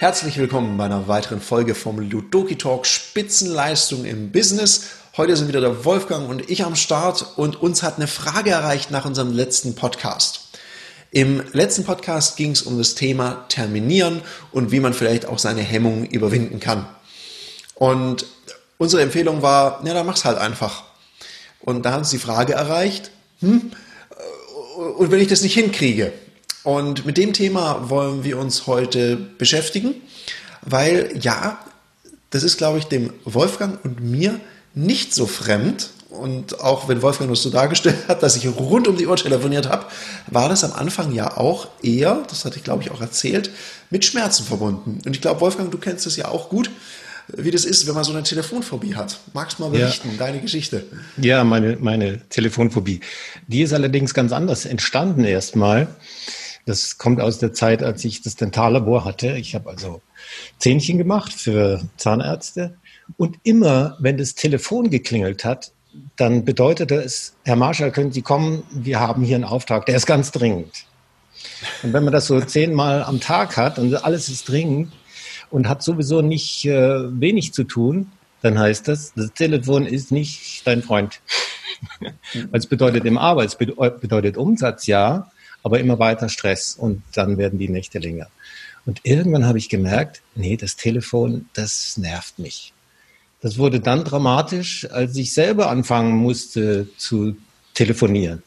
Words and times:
Herzlich 0.00 0.38
willkommen 0.38 0.78
bei 0.78 0.86
einer 0.86 1.08
weiteren 1.08 1.42
Folge 1.42 1.74
vom 1.74 1.98
Ludoki 1.98 2.56
Talk 2.56 2.86
Spitzenleistung 2.86 4.06
im 4.06 4.32
Business. 4.32 4.86
Heute 5.16 5.36
sind 5.36 5.48
wieder 5.48 5.60
der 5.60 5.84
Wolfgang 5.84 6.28
und 6.28 6.48
ich 6.50 6.64
am 6.64 6.74
Start 6.74 7.36
und 7.36 7.60
uns 7.60 7.82
hat 7.82 7.98
eine 7.98 8.06
Frage 8.06 8.50
erreicht 8.50 8.90
nach 8.90 9.04
unserem 9.04 9.32
letzten 9.32 9.74
Podcast. 9.74 10.48
Im 11.10 11.42
letzten 11.52 11.84
Podcast 11.84 12.36
ging 12.36 12.52
es 12.52 12.62
um 12.62 12.78
das 12.78 12.94
Thema 12.94 13.44
Terminieren 13.48 14.22
und 14.52 14.72
wie 14.72 14.80
man 14.80 14.94
vielleicht 14.94 15.26
auch 15.26 15.38
seine 15.38 15.60
Hemmungen 15.60 16.06
überwinden 16.06 16.60
kann. 16.60 16.86
Und 17.74 18.24
unsere 18.78 19.02
Empfehlung 19.02 19.42
war, 19.42 19.84
ja, 19.84 19.92
dann 19.92 20.06
mach's 20.06 20.24
halt 20.24 20.38
einfach. 20.38 20.84
Und 21.60 21.84
da 21.84 21.92
hat 21.92 21.98
uns 21.98 22.10
die 22.10 22.18
Frage 22.18 22.54
erreicht, 22.54 23.10
hm, 23.40 23.72
und 24.80 25.10
wenn 25.10 25.20
ich 25.20 25.28
das 25.28 25.42
nicht 25.42 25.54
hinkriege, 25.54 26.12
und 26.62 27.06
mit 27.06 27.16
dem 27.16 27.32
Thema 27.32 27.88
wollen 27.88 28.22
wir 28.22 28.38
uns 28.38 28.66
heute 28.66 29.16
beschäftigen, 29.16 29.94
weil 30.62 31.18
ja, 31.18 31.58
das 32.28 32.42
ist, 32.42 32.58
glaube 32.58 32.78
ich, 32.78 32.84
dem 32.84 33.12
Wolfgang 33.24 33.82
und 33.84 34.02
mir 34.02 34.38
nicht 34.74 35.14
so 35.14 35.26
fremd. 35.26 35.90
Und 36.10 36.60
auch 36.60 36.88
wenn 36.88 37.02
Wolfgang 37.02 37.30
das 37.30 37.42
so 37.42 37.50
dargestellt 37.50 38.08
hat, 38.08 38.22
dass 38.22 38.36
ich 38.36 38.46
rund 38.46 38.88
um 38.88 38.96
die 38.96 39.06
Uhr 39.06 39.16
telefoniert 39.16 39.68
habe, 39.68 39.86
war 40.26 40.48
das 40.48 40.64
am 40.64 40.72
Anfang 40.72 41.12
ja 41.12 41.36
auch 41.36 41.68
eher, 41.82 42.22
das 42.28 42.44
hatte 42.44 42.56
ich 42.56 42.64
glaube 42.64 42.82
ich 42.82 42.90
auch 42.90 43.00
erzählt, 43.00 43.50
mit 43.90 44.04
Schmerzen 44.04 44.44
verbunden. 44.44 45.00
Und 45.06 45.14
ich 45.14 45.22
glaube, 45.22 45.40
Wolfgang, 45.40 45.70
du 45.70 45.78
kennst 45.78 46.06
das 46.06 46.16
ja 46.16 46.28
auch 46.28 46.48
gut, 46.48 46.70
wie 47.36 47.50
das 47.50 47.64
ist, 47.64 47.86
wenn 47.86 47.94
man 47.94 48.04
so 48.04 48.12
eine 48.12 48.22
Telefonphobie 48.22 48.94
hat. 48.94 49.20
Magst 49.32 49.58
du 49.58 49.64
mal 49.64 49.70
berichten, 49.70 50.10
ja. 50.12 50.16
deine 50.18 50.40
Geschichte? 50.40 50.84
Ja, 51.16 51.44
meine, 51.44 51.76
meine 51.80 52.20
Telefonphobie. 52.28 53.00
Die 53.46 53.62
ist 53.62 53.72
allerdings 53.72 54.14
ganz 54.14 54.32
anders 54.32 54.66
entstanden 54.66 55.24
erstmal. 55.24 55.88
Das 56.66 56.98
kommt 56.98 57.20
aus 57.20 57.38
der 57.38 57.52
Zeit, 57.52 57.82
als 57.82 58.04
ich 58.04 58.22
das 58.22 58.36
Dentallabor 58.36 59.04
hatte. 59.04 59.36
Ich 59.36 59.54
habe 59.54 59.70
also 59.70 60.02
Zähnchen 60.58 60.98
gemacht 60.98 61.32
für 61.32 61.80
Zahnärzte. 61.96 62.76
Und 63.16 63.38
immer, 63.42 63.96
wenn 63.98 64.18
das 64.18 64.34
Telefon 64.34 64.90
geklingelt 64.90 65.44
hat, 65.44 65.72
dann 66.16 66.44
bedeutete 66.44 66.96
es, 66.96 67.34
Herr 67.42 67.56
Marschall, 67.56 67.90
können 67.90 68.12
Sie 68.12 68.22
kommen? 68.22 68.62
Wir 68.70 69.00
haben 69.00 69.24
hier 69.24 69.36
einen 69.36 69.44
Auftrag, 69.44 69.86
der 69.86 69.96
ist 69.96 70.06
ganz 70.06 70.30
dringend. 70.30 70.84
Und 71.82 71.92
wenn 71.92 72.04
man 72.04 72.12
das 72.12 72.26
so 72.26 72.40
zehnmal 72.40 73.02
am 73.02 73.20
Tag 73.20 73.56
hat 73.56 73.78
und 73.78 73.94
alles 74.04 74.28
ist 74.28 74.48
dringend 74.48 74.92
und 75.50 75.68
hat 75.68 75.82
sowieso 75.82 76.22
nicht 76.22 76.64
äh, 76.66 77.20
wenig 77.20 77.52
zu 77.52 77.64
tun, 77.64 78.10
dann 78.42 78.58
heißt 78.58 78.88
das, 78.88 79.12
das 79.14 79.32
Telefon 79.32 79.86
ist 79.86 80.12
nicht 80.12 80.66
dein 80.66 80.82
Freund. 80.82 81.20
Weil 82.00 82.58
es 82.58 82.66
bedeutet 82.66 83.04
im 83.04 83.18
Arbeit, 83.18 83.48
es 83.48 83.56
bedeutet 83.56 84.36
Umsatz, 84.36 84.86
ja, 84.86 85.30
aber 85.62 85.80
immer 85.80 85.98
weiter 85.98 86.28
Stress 86.28 86.74
und 86.74 87.02
dann 87.14 87.36
werden 87.36 87.58
die 87.58 87.68
Nächte 87.68 87.98
länger. 87.98 88.28
Und 88.86 89.00
irgendwann 89.02 89.44
habe 89.44 89.58
ich 89.58 89.68
gemerkt, 89.68 90.22
nee, 90.34 90.56
das 90.56 90.76
Telefon, 90.76 91.48
das 91.52 91.96
nervt 91.96 92.38
mich. 92.38 92.72
Das 93.42 93.58
wurde 93.58 93.80
dann 93.80 94.04
dramatisch, 94.04 94.90
als 94.90 95.16
ich 95.16 95.32
selber 95.32 95.70
anfangen 95.70 96.16
musste 96.16 96.88
zu 96.96 97.36
telefonieren. 97.74 98.42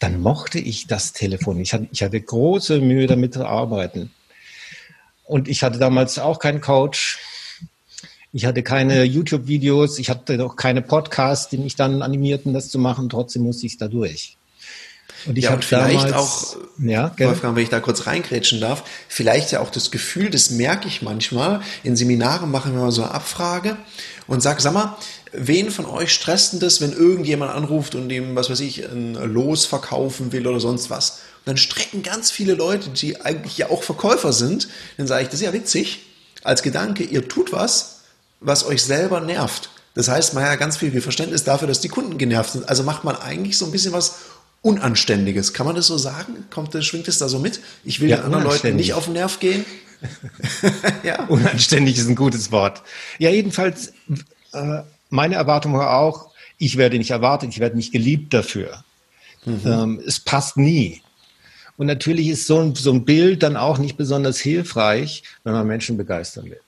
Dann 0.00 0.20
mochte 0.20 0.58
ich 0.58 0.86
das 0.86 1.12
Telefon. 1.12 1.60
Ich 1.60 1.72
hatte, 1.72 1.88
ich 1.90 2.02
hatte 2.02 2.20
große 2.20 2.80
Mühe 2.80 3.06
damit 3.06 3.34
zu 3.34 3.46
arbeiten. 3.46 4.10
Und 5.24 5.48
ich 5.48 5.62
hatte 5.62 5.78
damals 5.78 6.18
auch 6.18 6.38
keinen 6.38 6.60
Coach. 6.60 7.18
Ich 8.32 8.46
hatte 8.46 8.62
keine 8.62 9.04
YouTube-Videos. 9.04 9.98
Ich 9.98 10.10
hatte 10.10 10.44
auch 10.44 10.56
keine 10.56 10.82
Podcasts, 10.82 11.48
die 11.48 11.58
mich 11.58 11.76
dann 11.76 12.02
animierten, 12.02 12.52
das 12.52 12.68
zu 12.68 12.78
machen. 12.78 13.08
Trotzdem 13.08 13.42
musste 13.42 13.66
ich 13.66 13.78
da 13.78 13.88
durch. 13.88 14.36
Und 15.26 15.38
ich 15.38 15.44
ja, 15.44 15.50
habe 15.52 15.62
vielleicht 15.62 16.10
damals, 16.10 16.12
auch, 16.12 16.56
ja, 16.78 17.12
Wolfgang, 17.18 17.56
wenn 17.56 17.62
ich 17.62 17.70
da 17.70 17.80
kurz 17.80 18.06
reingrätschen 18.06 18.60
darf, 18.60 18.84
vielleicht 19.08 19.52
ja 19.52 19.60
auch 19.60 19.70
das 19.70 19.90
Gefühl, 19.90 20.28
das 20.28 20.50
merke 20.50 20.86
ich 20.86 21.00
manchmal. 21.00 21.62
In 21.82 21.96
Seminaren 21.96 22.50
machen 22.50 22.74
wir 22.74 22.82
mal 22.82 22.90
so 22.90 23.02
eine 23.02 23.12
Abfrage 23.12 23.76
und 24.26 24.42
sag, 24.42 24.60
sag 24.60 24.74
mal, 24.74 24.96
wen 25.32 25.70
von 25.70 25.86
euch 25.86 26.12
stresst 26.12 26.52
denn 26.52 26.60
das, 26.60 26.80
wenn 26.80 26.92
irgendjemand 26.92 27.52
anruft 27.52 27.94
und 27.94 28.08
dem, 28.08 28.36
was 28.36 28.50
weiß 28.50 28.60
ich, 28.60 28.84
ein 28.84 29.14
Los 29.14 29.64
verkaufen 29.64 30.32
will 30.32 30.46
oder 30.46 30.60
sonst 30.60 30.90
was? 30.90 31.20
Dann 31.44 31.56
strecken 31.56 32.02
ganz 32.02 32.30
viele 32.30 32.54
Leute, 32.54 32.90
die 32.90 33.20
eigentlich 33.20 33.58
ja 33.58 33.70
auch 33.70 33.82
Verkäufer 33.82 34.32
sind, 34.32 34.68
dann 34.96 35.06
sage 35.06 35.22
ich, 35.22 35.28
das 35.28 35.40
ist 35.40 35.46
ja 35.46 35.52
witzig, 35.52 36.06
als 36.42 36.62
Gedanke, 36.62 37.04
ihr 37.04 37.28
tut 37.28 37.52
was, 37.52 38.02
was 38.40 38.64
euch 38.64 38.82
selber 38.82 39.20
nervt. 39.20 39.70
Das 39.94 40.08
heißt, 40.08 40.34
man 40.34 40.42
hat 40.42 40.50
ja 40.50 40.56
ganz 40.56 40.76
viel 40.76 41.00
Verständnis 41.00 41.44
dafür, 41.44 41.68
dass 41.68 41.80
die 41.80 41.88
Kunden 41.88 42.18
genervt 42.18 42.52
sind. 42.52 42.68
Also 42.68 42.82
macht 42.82 43.04
man 43.04 43.16
eigentlich 43.16 43.56
so 43.56 43.64
ein 43.66 43.72
bisschen 43.72 43.92
was 43.92 44.16
Unanständiges. 44.62 45.52
Kann 45.52 45.66
man 45.66 45.76
das 45.76 45.86
so 45.86 45.98
sagen? 45.98 46.46
Kommt, 46.50 46.74
schwingt 46.84 47.06
es 47.06 47.18
da 47.18 47.28
so 47.28 47.38
mit? 47.38 47.60
Ich 47.84 48.00
will 48.00 48.08
ja, 48.08 48.16
den 48.16 48.24
anderen 48.24 48.44
Leuten 48.44 48.76
nicht 48.76 48.94
auf 48.94 49.04
den 49.04 49.12
Nerv 49.12 49.38
gehen. 49.38 49.64
ja. 51.02 51.24
Unanständig 51.26 51.98
ist 51.98 52.08
ein 52.08 52.16
gutes 52.16 52.50
Wort. 52.50 52.82
Ja, 53.18 53.30
jedenfalls, 53.30 53.92
äh, 54.52 54.82
meine 55.10 55.36
Erwartung 55.36 55.74
war 55.74 55.96
auch, 55.98 56.30
ich 56.58 56.76
werde 56.76 56.98
nicht 56.98 57.10
erwartet, 57.10 57.50
ich 57.50 57.60
werde 57.60 57.76
nicht 57.76 57.92
geliebt 57.92 58.34
dafür. 58.34 58.84
Mhm. 59.44 59.60
Ähm, 59.64 60.02
es 60.04 60.18
passt 60.18 60.56
nie. 60.56 61.02
Und 61.76 61.86
natürlich 61.86 62.28
ist 62.28 62.46
so 62.46 62.60
ein, 62.60 62.74
so 62.74 62.92
ein 62.92 63.04
Bild 63.04 63.42
dann 63.42 63.56
auch 63.56 63.78
nicht 63.78 63.96
besonders 63.96 64.38
hilfreich, 64.38 65.24
wenn 65.42 65.54
man 65.54 65.66
Menschen 65.66 65.96
begeistern 65.96 66.46
will. 66.46 66.60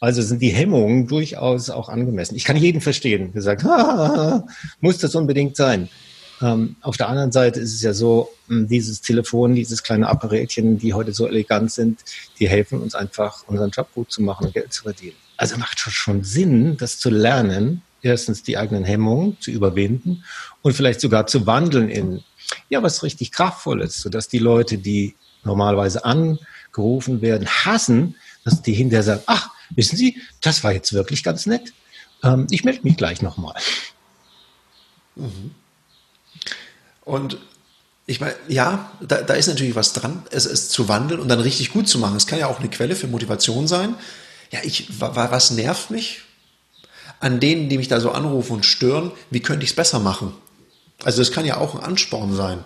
Also 0.00 0.22
sind 0.22 0.40
die 0.40 0.50
Hemmungen 0.50 1.08
durchaus 1.08 1.70
auch 1.70 1.88
angemessen. 1.88 2.36
Ich 2.36 2.44
kann 2.44 2.56
jeden 2.56 2.80
verstehen, 2.80 3.32
der 3.32 3.42
sagt, 3.42 3.64
muss 4.80 4.98
das 4.98 5.14
unbedingt 5.14 5.56
sein. 5.56 5.88
Ähm, 6.40 6.76
auf 6.82 6.96
der 6.96 7.08
anderen 7.08 7.32
Seite 7.32 7.58
ist 7.58 7.74
es 7.74 7.82
ja 7.82 7.92
so, 7.92 8.30
hm, 8.46 8.68
dieses 8.68 9.00
Telefon, 9.00 9.56
dieses 9.56 9.82
kleine 9.82 10.08
Apparätchen, 10.08 10.78
die 10.78 10.94
heute 10.94 11.12
so 11.12 11.26
elegant 11.26 11.72
sind, 11.72 12.00
die 12.38 12.48
helfen 12.48 12.80
uns 12.80 12.94
einfach, 12.94 13.42
unseren 13.48 13.70
Job 13.70 13.88
gut 13.94 14.12
zu 14.12 14.22
machen 14.22 14.46
und 14.46 14.54
Geld 14.54 14.72
zu 14.72 14.84
verdienen. 14.84 15.16
Also 15.36 15.56
macht 15.56 15.80
schon 15.80 16.22
Sinn, 16.24 16.76
das 16.76 16.98
zu 16.98 17.10
lernen, 17.10 17.82
erstens 18.02 18.42
die 18.44 18.56
eigenen 18.56 18.84
Hemmungen 18.84 19.36
zu 19.40 19.50
überwinden 19.50 20.24
und 20.62 20.74
vielleicht 20.74 21.00
sogar 21.00 21.26
zu 21.26 21.46
wandeln 21.46 21.88
in 21.88 22.22
ja 22.68 22.82
was 22.82 23.02
richtig 23.02 23.32
kraftvolles, 23.32 23.98
sodass 23.98 24.28
die 24.28 24.38
Leute, 24.38 24.78
die 24.78 25.14
normalerweise 25.44 26.04
angerufen 26.04 27.20
werden, 27.20 27.48
hassen, 27.48 28.16
dass 28.44 28.62
die 28.62 28.74
hinterher 28.74 29.02
sagen, 29.02 29.22
ach, 29.26 29.50
wissen 29.70 29.96
Sie, 29.96 30.20
das 30.40 30.64
war 30.64 30.72
jetzt 30.72 30.92
wirklich 30.92 31.22
ganz 31.22 31.46
nett. 31.46 31.72
Ähm, 32.22 32.46
ich 32.50 32.64
melde 32.64 32.80
mich 32.82 32.96
gleich 32.96 33.22
nochmal. 33.22 33.54
Mhm. 35.16 35.54
Und 37.04 37.38
ich 38.06 38.20
meine, 38.20 38.34
ja, 38.48 38.90
da, 39.00 39.22
da 39.22 39.34
ist 39.34 39.48
natürlich 39.48 39.74
was 39.74 39.92
dran, 39.92 40.22
es, 40.30 40.46
es 40.46 40.70
zu 40.70 40.88
wandeln 40.88 41.20
und 41.20 41.28
dann 41.28 41.40
richtig 41.40 41.72
gut 41.72 41.88
zu 41.88 41.98
machen. 41.98 42.16
Es 42.16 42.26
kann 42.26 42.38
ja 42.38 42.46
auch 42.46 42.58
eine 42.58 42.70
Quelle 42.70 42.96
für 42.96 43.06
Motivation 43.06 43.68
sein. 43.68 43.94
Ja, 44.50 44.60
ich, 44.62 44.88
was 44.98 45.50
nervt 45.50 45.90
mich? 45.90 46.22
An 47.20 47.40
denen, 47.40 47.68
die 47.68 47.76
mich 47.76 47.88
da 47.88 48.00
so 48.00 48.12
anrufen 48.12 48.54
und 48.54 48.64
stören, 48.64 49.12
wie 49.30 49.40
könnte 49.40 49.64
ich 49.64 49.70
es 49.70 49.76
besser 49.76 49.98
machen? 49.98 50.32
Also 51.04 51.20
das 51.20 51.32
kann 51.32 51.46
ja 51.46 51.56
auch 51.56 51.74
ein 51.74 51.82
Ansporn 51.82 52.34
sein. 52.34 52.64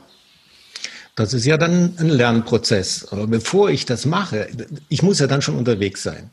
Das 1.14 1.34
ist 1.34 1.44
ja 1.44 1.58
dann 1.58 1.94
ein 1.98 2.08
Lernprozess. 2.08 3.08
Aber 3.10 3.26
bevor 3.26 3.70
ich 3.70 3.84
das 3.84 4.06
mache, 4.06 4.48
ich 4.88 5.02
muss 5.02 5.18
ja 5.18 5.26
dann 5.26 5.42
schon 5.42 5.56
unterwegs 5.56 6.02
sein. 6.02 6.30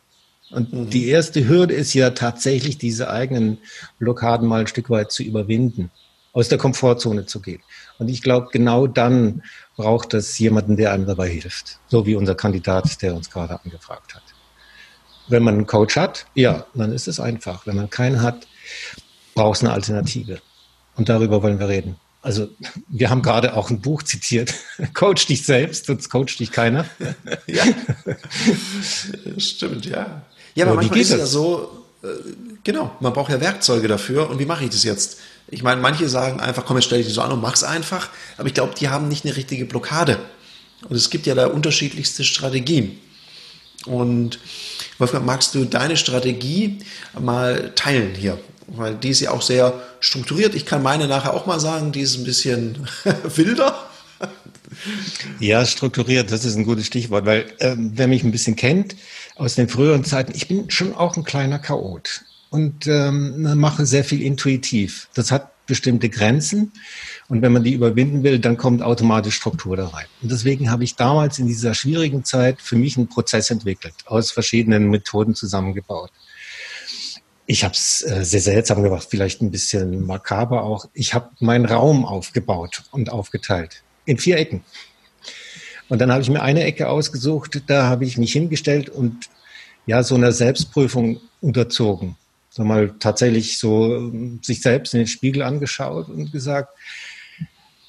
Und 0.52 0.74
mhm. 0.74 0.90
die 0.90 1.08
erste 1.08 1.48
Hürde 1.48 1.74
ist 1.74 1.94
ja 1.94 2.12
tatsächlich, 2.12 2.78
diese 2.78 3.10
eigenen 3.10 3.60
Blockaden 4.00 4.48
mal 4.48 4.62
ein 4.62 4.68
Stück 4.68 4.90
weit 4.90 5.12
zu 5.12 5.24
überwinden, 5.24 5.92
aus 6.32 6.48
der 6.48 6.58
Komfortzone 6.58 7.26
zu 7.26 7.42
gehen. 7.42 7.62
Und 7.98 8.08
ich 8.10 8.22
glaube, 8.22 8.48
genau 8.52 8.88
dann 8.88 9.44
braucht 9.76 10.14
es 10.14 10.38
jemanden, 10.40 10.78
der 10.78 10.94
einem 10.94 11.06
dabei 11.06 11.30
hilft. 11.30 11.80
So 11.88 12.06
wie 12.06 12.16
unser 12.16 12.36
Kandidat, 12.36 13.02
der 13.02 13.16
uns 13.16 13.30
gerade 13.30 13.60
angefragt 13.64 14.16
hat. 14.16 14.24
Wenn 15.28 15.44
man 15.44 15.56
einen 15.56 15.68
Coach 15.68 15.98
hat, 15.98 16.26
ja, 16.34 16.66
dann 16.74 16.92
ist 16.92 17.08
es 17.08 17.20
einfach. 17.20 17.68
Wenn 17.68 17.76
man 17.76 17.90
keinen 17.90 18.22
hat, 18.22 18.48
braucht 19.36 19.58
es 19.58 19.64
eine 19.64 19.74
Alternative. 19.74 20.42
Und 21.00 21.08
darüber 21.08 21.42
wollen 21.42 21.60
wir 21.60 21.70
reden. 21.70 21.96
Also, 22.22 22.50
wir 22.90 23.10
haben 23.10 23.22
gerade 23.22 23.56
auch 23.56 23.70
ein 23.70 23.80
Buch 23.80 24.04
zitiert. 24.04 24.54
Coach 24.94 25.26
dich 25.28 25.46
selbst, 25.46 25.86
sonst 25.86 26.10
coacht 26.10 26.38
dich 26.38 26.52
keiner. 26.52 26.86
ja. 27.48 27.64
Stimmt, 29.38 29.86
ja. 29.86 30.24
Ja, 30.56 30.66
aber, 30.66 30.74
aber 30.74 30.82
manchmal 30.82 31.00
ist 31.00 31.12
es 31.12 31.20
ja 31.20 31.26
so, 31.26 31.86
äh, 32.04 32.08
genau, 32.66 32.92
man 33.00 33.14
braucht 33.14 33.32
ja 33.32 33.40
Werkzeuge 33.40 33.88
dafür. 33.88 34.30
Und 34.30 34.40
wie 34.40 34.46
mache 34.46 34.66
ich 34.66 34.72
das 34.72 34.84
jetzt? 34.84 35.20
Ich 35.48 35.64
meine, 35.64 35.80
manche 35.80 36.10
sagen 36.10 36.42
einfach, 36.42 36.66
komm, 36.66 36.76
jetzt 36.76 36.88
stell 36.88 37.02
dich 37.02 37.14
so 37.14 37.22
an 37.22 37.32
und 37.32 37.42
mach's 37.42 37.64
einfach. 37.64 38.10
Aber 38.38 38.48
ich 38.48 38.54
glaube, 38.54 38.74
die 38.78 38.90
haben 38.90 39.08
nicht 39.08 39.24
eine 39.24 39.38
richtige 39.38 39.64
Blockade. 39.64 40.20
Und 40.90 40.98
es 40.98 41.10
gibt 41.10 41.28
ja 41.28 41.34
da 41.34 41.48
unterschiedlichste 41.48 42.26
Strategien. 42.26 43.00
Und 43.86 44.40
Wolfgang, 44.98 45.26
magst 45.26 45.56
du 45.56 45.64
deine 45.64 45.96
Strategie 45.96 46.80
mal 47.18 47.72
teilen 47.76 48.14
hier? 48.16 48.38
Weil 48.72 48.96
die 48.96 49.10
ist 49.10 49.20
ja 49.20 49.32
auch 49.32 49.42
sehr 49.42 49.74
strukturiert. 50.00 50.56
Ich 50.56 50.66
kann 50.66 50.84
meine 50.84 51.08
nachher 51.08 51.34
auch 51.34 51.46
mal 51.46 51.60
sagen, 51.60 51.92
die 51.92 52.02
ist 52.02 52.18
ein 52.18 52.24
bisschen 52.24 52.88
wilder. 53.36 53.76
Ja, 55.40 55.66
strukturiert, 55.66 56.32
das 56.32 56.46
ist 56.46 56.56
ein 56.56 56.66
gutes 56.66 56.86
Stichwort, 56.86 57.26
weil 57.26 57.52
äh, 57.60 57.76
wer 57.78 58.08
mich 58.08 58.24
ein 58.24 58.32
bisschen 58.32 58.56
kennt 58.56 58.96
aus 59.36 59.56
den 59.56 59.70
früheren 59.70 60.04
Zeiten, 60.04 60.34
ich 60.36 60.48
bin 60.48 60.70
schon 60.70 60.94
auch 60.94 61.18
ein 61.18 61.24
kleiner 61.24 61.60
Chaot 61.60 62.22
und 62.50 62.86
ähm, 62.88 63.58
mache 63.58 63.86
sehr 63.86 64.04
viel 64.04 64.22
intuitiv. 64.22 65.08
Das 65.14 65.32
hat 65.32 65.52
bestimmte 65.70 66.10
Grenzen. 66.10 66.74
Und 67.30 67.42
wenn 67.42 67.54
man 67.54 67.64
die 67.64 67.74
überwinden 67.74 68.24
will, 68.24 68.40
dann 68.40 68.58
kommt 68.58 68.82
automatisch 68.82 69.36
Struktur 69.36 69.78
da 69.78 69.88
rein. 69.88 70.08
Und 70.22 70.32
deswegen 70.32 70.70
habe 70.70 70.84
ich 70.84 70.96
damals 70.96 71.40
in 71.40 71.48
dieser 71.48 71.76
schwierigen 71.76 72.26
Zeit 72.26 72.60
für 72.60 72.76
mich 72.76 72.98
einen 72.98 73.08
Prozess 73.08 73.52
entwickelt, 73.52 73.94
aus 74.06 74.32
verschiedenen 74.32 74.90
Methoden 74.90 75.36
zusammengebaut. 75.36 76.12
Ich 77.52 77.64
habe 77.64 77.74
es 77.74 78.04
äh, 78.04 78.24
sehr 78.24 78.42
seltsam 78.42 78.84
gemacht, 78.84 79.08
vielleicht 79.10 79.42
ein 79.42 79.50
bisschen 79.50 80.06
makaber 80.06 80.62
auch. 80.62 80.86
Ich 80.94 81.16
habe 81.16 81.32
meinen 81.40 81.66
Raum 81.66 82.06
aufgebaut 82.06 82.84
und 82.92 83.12
aufgeteilt 83.12 83.82
in 84.06 84.20
vier 84.20 84.38
Ecken. 84.38 84.64
Und 85.88 85.98
dann 85.98 86.12
habe 86.12 86.22
ich 86.22 86.30
mir 86.30 86.44
eine 86.44 86.64
Ecke 86.64 86.88
ausgesucht, 86.88 87.64
da 87.66 87.88
habe 87.88 88.06
ich 88.06 88.20
mich 88.20 88.34
hingestellt 88.34 88.88
und 88.88 89.30
ja, 89.88 90.04
so 90.04 90.14
einer 90.14 90.32
Selbstprüfung 90.32 91.22
unterzogen. 91.42 92.18
So 92.52 92.64
mal 92.64 92.94
tatsächlich 93.00 93.58
so 93.58 93.96
ähm, 93.96 94.40
sich 94.44 94.62
selbst 94.62 94.94
in 94.94 95.00
den 95.00 95.08
Spiegel 95.08 95.42
angeschaut 95.42 96.08
und 96.08 96.32
gesagt, 96.32 96.72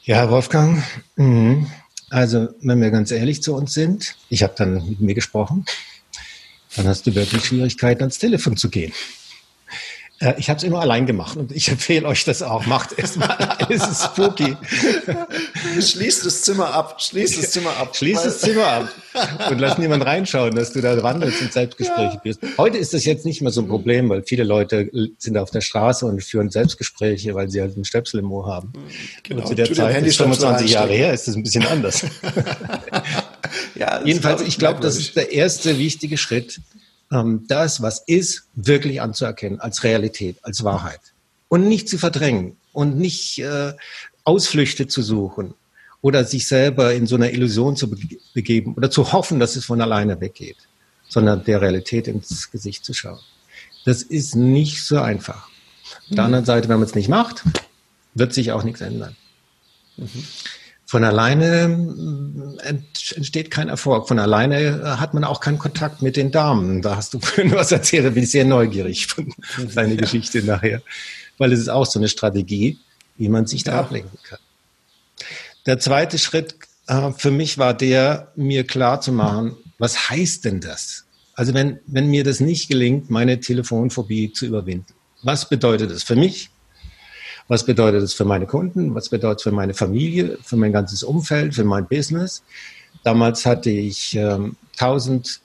ja, 0.04 0.30
Wolfgang, 0.30 0.82
mh, 1.16 1.66
also 2.08 2.48
wenn 2.62 2.80
wir 2.80 2.90
ganz 2.90 3.10
ehrlich 3.10 3.42
zu 3.42 3.54
uns 3.54 3.74
sind, 3.74 4.16
ich 4.30 4.42
habe 4.42 4.54
dann 4.56 4.88
mit 4.88 5.02
mir 5.02 5.14
gesprochen, 5.14 5.66
dann 6.76 6.88
hast 6.88 7.06
du 7.06 7.14
wirklich 7.14 7.44
Schwierigkeiten, 7.44 8.00
ans 8.00 8.18
Telefon 8.18 8.56
zu 8.56 8.70
gehen. 8.70 8.94
Äh, 10.20 10.34
ich 10.38 10.48
habe 10.50 10.58
es 10.58 10.62
immer 10.62 10.80
allein 10.80 11.06
gemacht 11.06 11.36
und 11.36 11.50
ich 11.52 11.68
empfehle 11.70 12.06
euch 12.06 12.24
das 12.24 12.42
auch. 12.42 12.66
Macht 12.66 12.90
es 12.96 13.16
mal 13.16 13.30
allein, 13.30 13.66
es 13.70 13.88
ist 13.88 14.04
spooky. 14.04 14.56
Schließ 15.80 16.22
das 16.22 16.42
Zimmer 16.42 16.72
ab, 16.72 17.00
schließ 17.00 17.40
das 17.40 17.50
Zimmer 17.50 17.76
ab. 17.78 17.96
Schließ 17.96 18.22
das 18.22 18.40
Zimmer 18.40 18.66
ab 18.66 18.88
und 19.50 19.58
lass 19.58 19.78
niemand 19.78 20.04
reinschauen, 20.04 20.54
dass 20.54 20.72
du 20.72 20.80
da 20.80 21.02
wandelst 21.02 21.40
und 21.40 21.52
Selbstgespräche 21.52 22.14
ja. 22.14 22.20
bist. 22.22 22.40
Heute 22.58 22.78
ist 22.78 22.94
das 22.94 23.04
jetzt 23.04 23.24
nicht 23.24 23.40
mehr 23.40 23.50
so 23.50 23.62
ein 23.62 23.68
Problem, 23.68 24.08
weil 24.10 24.22
viele 24.22 24.44
Leute 24.44 24.90
sind 25.18 25.38
auf 25.38 25.50
der 25.50 25.62
Straße 25.62 26.06
und 26.06 26.22
führen 26.22 26.50
Selbstgespräche, 26.50 27.34
weil 27.34 27.50
sie 27.50 27.60
halt 27.60 27.74
einen 27.74 27.84
Stöpsel 27.84 28.20
im 28.20 28.30
Ohr 28.30 28.46
haben. 28.46 28.72
Genau. 29.22 29.42
Und 29.42 29.48
zu 29.48 29.54
der 29.54 29.72
Zeit, 29.72 30.04
ist 30.04 30.18
25 30.18 30.70
Jahre 30.70 30.92
her, 30.92 31.12
ist 31.12 31.28
das 31.28 31.34
ein 31.34 31.42
bisschen 31.42 31.66
anders. 31.66 32.04
ja, 33.74 34.02
Jedenfalls, 34.04 34.42
ich 34.42 34.58
glaube, 34.58 34.80
das 34.80 34.96
ist 34.96 35.16
der 35.16 35.32
erste 35.32 35.78
wichtige 35.78 36.18
Schritt, 36.18 36.60
ähm, 37.10 37.44
das, 37.48 37.82
was 37.82 38.02
ist, 38.06 38.44
wirklich 38.54 39.00
anzuerkennen 39.00 39.60
als 39.60 39.84
Realität, 39.84 40.36
als 40.42 40.64
Wahrheit. 40.64 41.00
Und 41.48 41.68
nicht 41.68 41.88
zu 41.88 41.98
verdrängen 41.98 42.56
und 42.72 42.96
nicht 42.96 43.38
äh, 43.40 43.72
Ausflüchte 44.24 44.86
zu 44.86 45.02
suchen 45.02 45.54
oder 46.02 46.24
sich 46.24 46.46
selber 46.46 46.94
in 46.94 47.06
so 47.06 47.16
einer 47.16 47.32
Illusion 47.32 47.76
zu 47.76 47.90
begeben 48.34 48.74
oder 48.74 48.90
zu 48.90 49.12
hoffen, 49.12 49.40
dass 49.40 49.56
es 49.56 49.64
von 49.64 49.80
alleine 49.80 50.20
weggeht, 50.20 50.56
sondern 51.08 51.44
der 51.44 51.60
Realität 51.60 52.06
ins 52.06 52.50
Gesicht 52.50 52.84
zu 52.84 52.94
schauen. 52.94 53.20
Das 53.84 54.02
ist 54.02 54.34
nicht 54.36 54.84
so 54.84 55.00
einfach. 55.00 55.48
Auf 56.08 56.14
der 56.16 56.24
anderen 56.24 56.44
Seite, 56.44 56.68
wenn 56.68 56.78
man 56.78 56.88
es 56.88 56.94
nicht 56.94 57.08
macht, 57.08 57.44
wird 58.14 58.32
sich 58.32 58.52
auch 58.52 58.62
nichts 58.62 58.80
ändern. 58.80 59.16
Mhm. 59.96 60.24
Von 60.90 61.04
alleine 61.04 62.58
äh, 62.64 62.74
entsteht 63.14 63.52
kein 63.52 63.68
Erfolg. 63.68 64.08
Von 64.08 64.18
alleine 64.18 64.56
äh, 64.56 64.84
hat 64.96 65.14
man 65.14 65.22
auch 65.22 65.38
keinen 65.38 65.60
Kontakt 65.60 66.02
mit 66.02 66.16
den 66.16 66.32
Damen. 66.32 66.82
Da 66.82 66.96
hast 66.96 67.14
du 67.14 67.20
was 67.52 67.70
erzählt, 67.70 68.06
da 68.06 68.10
bin 68.10 68.24
ich 68.24 68.32
sehr 68.32 68.44
neugierig 68.44 69.06
von 69.06 69.32
deiner 69.74 69.94
ja. 69.94 70.00
Geschichte 70.00 70.42
nachher. 70.42 70.82
Weil 71.38 71.52
es 71.52 71.60
ist 71.60 71.68
auch 71.68 71.86
so 71.86 72.00
eine 72.00 72.08
Strategie, 72.08 72.76
wie 73.18 73.28
man 73.28 73.46
sich 73.46 73.62
da 73.62 73.74
ja. 73.74 73.80
ablenken 73.82 74.18
kann. 74.24 74.40
Der 75.64 75.78
zweite 75.78 76.18
Schritt 76.18 76.56
äh, 76.88 77.12
für 77.16 77.30
mich 77.30 77.56
war 77.56 77.72
der, 77.72 78.32
mir 78.34 78.66
klar 78.66 79.00
zu 79.00 79.12
machen, 79.12 79.56
was 79.78 80.10
heißt 80.10 80.44
denn 80.44 80.60
das? 80.60 81.04
Also 81.34 81.54
wenn, 81.54 81.78
wenn 81.86 82.08
mir 82.08 82.24
das 82.24 82.40
nicht 82.40 82.66
gelingt, 82.68 83.10
meine 83.10 83.38
Telefonphobie 83.38 84.32
zu 84.32 84.44
überwinden. 84.44 84.92
Was 85.22 85.48
bedeutet 85.48 85.92
das 85.92 86.02
für 86.02 86.16
mich? 86.16 86.50
Was 87.50 87.66
bedeutet 87.66 88.04
das 88.04 88.12
für 88.12 88.24
meine 88.24 88.46
Kunden? 88.46 88.94
Was 88.94 89.08
bedeutet 89.08 89.38
es 89.38 89.42
für 89.42 89.50
meine 89.50 89.74
Familie, 89.74 90.38
für 90.40 90.54
mein 90.54 90.72
ganzes 90.72 91.02
Umfeld, 91.02 91.52
für 91.52 91.64
mein 91.64 91.84
Business? 91.88 92.44
Damals 93.02 93.44
hatte 93.44 93.70
ich 93.70 94.14
ähm, 94.14 94.54
1000 94.74 95.40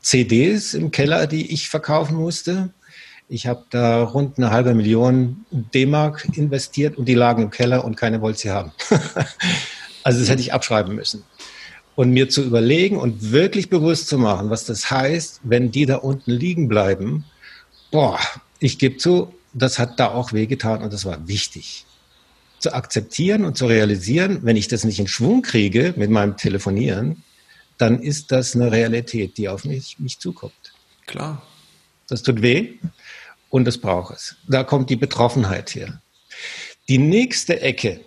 CDs 0.00 0.72
im 0.72 0.90
Keller, 0.90 1.26
die 1.26 1.52
ich 1.52 1.68
verkaufen 1.68 2.16
musste. 2.16 2.70
Ich 3.28 3.46
habe 3.46 3.62
da 3.68 4.02
rund 4.04 4.38
eine 4.38 4.50
halbe 4.50 4.74
Million 4.74 5.44
D-Mark 5.50 6.26
investiert 6.32 6.96
und 6.96 7.04
die 7.04 7.14
lagen 7.14 7.42
im 7.42 7.50
Keller 7.50 7.84
und 7.84 7.94
keiner 7.94 8.22
wollte 8.22 8.38
sie 8.38 8.50
haben. 8.50 8.72
also 10.02 10.18
das 10.18 10.30
hätte 10.30 10.40
ich 10.40 10.54
abschreiben 10.54 10.94
müssen. 10.94 11.24
Und 11.94 12.10
mir 12.12 12.30
zu 12.30 12.42
überlegen 12.42 12.96
und 12.96 13.32
wirklich 13.32 13.68
bewusst 13.68 14.08
zu 14.08 14.16
machen, 14.16 14.48
was 14.48 14.64
das 14.64 14.90
heißt, 14.90 15.40
wenn 15.42 15.70
die 15.70 15.84
da 15.84 15.96
unten 15.96 16.30
liegen 16.30 16.68
bleiben. 16.68 17.26
Boah, 17.90 18.18
ich 18.60 18.78
gebe 18.78 18.96
zu, 18.96 19.34
das 19.52 19.78
hat 19.78 19.98
da 19.98 20.08
auch 20.08 20.32
wehgetan 20.32 20.82
und 20.82 20.92
das 20.92 21.04
war 21.04 21.26
wichtig. 21.28 21.84
Zu 22.58 22.74
akzeptieren 22.74 23.44
und 23.44 23.56
zu 23.56 23.66
realisieren, 23.66 24.40
wenn 24.42 24.56
ich 24.56 24.68
das 24.68 24.84
nicht 24.84 24.98
in 24.98 25.08
Schwung 25.08 25.42
kriege 25.42 25.94
mit 25.96 26.10
meinem 26.10 26.36
Telefonieren, 26.36 27.22
dann 27.78 28.02
ist 28.02 28.30
das 28.32 28.54
eine 28.54 28.70
Realität, 28.70 29.38
die 29.38 29.48
auf 29.48 29.64
mich, 29.64 29.98
mich 29.98 30.18
zukommt. 30.18 30.52
Klar. 31.06 31.42
Das 32.08 32.22
tut 32.22 32.42
weh 32.42 32.74
und 33.48 33.64
das 33.64 33.78
braucht 33.78 34.14
es. 34.14 34.36
Da 34.46 34.64
kommt 34.64 34.90
die 34.90 34.96
Betroffenheit 34.96 35.74
her. 35.74 36.02
Die 36.88 36.98
nächste 36.98 37.60
Ecke, 37.60 38.00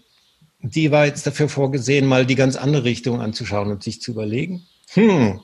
die 0.62 0.92
war 0.92 1.06
jetzt 1.06 1.25
dafür 1.25 1.50
vorgesehen, 1.50 2.06
mal 2.06 2.25
die 2.25 2.36
ganz 2.36 2.56
andere 2.56 2.84
Richtung 2.84 3.22
anzuschauen 3.22 3.72
und 3.72 3.84
sich 3.84 4.01
zu 4.01 4.12
überlegen, 4.12 4.68
hm, 4.90 5.40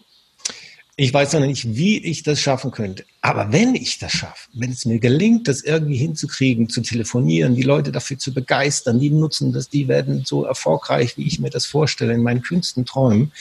ich 0.99 1.13
weiß 1.13 1.31
noch 1.31 1.39
nicht, 1.39 1.77
wie 1.77 1.97
ich 1.97 2.23
das 2.23 2.41
schaffen 2.41 2.71
könnte. 2.71 3.05
Aber 3.21 3.53
wenn 3.53 3.73
ich 3.73 3.99
das 3.99 4.11
schaffe, 4.11 4.49
wenn 4.51 4.71
es 4.71 4.83
mir 4.83 4.99
gelingt, 4.99 5.47
das 5.47 5.61
irgendwie 5.61 5.95
hinzukriegen, 5.95 6.67
zu 6.67 6.81
telefonieren, 6.81 7.55
die 7.55 7.61
Leute 7.63 7.93
dafür 7.93 8.17
zu 8.17 8.33
begeistern, 8.33 8.99
die 8.99 9.09
nutzen 9.09 9.53
das, 9.53 9.69
die 9.69 9.87
werden 9.87 10.25
so 10.25 10.43
erfolgreich, 10.43 11.15
wie 11.15 11.25
ich 11.25 11.39
mir 11.39 11.51
das 11.51 11.65
vorstelle, 11.65 12.13
in 12.13 12.21
meinen 12.21 12.41
kühnsten 12.41 12.85
Träumen. 12.85 13.31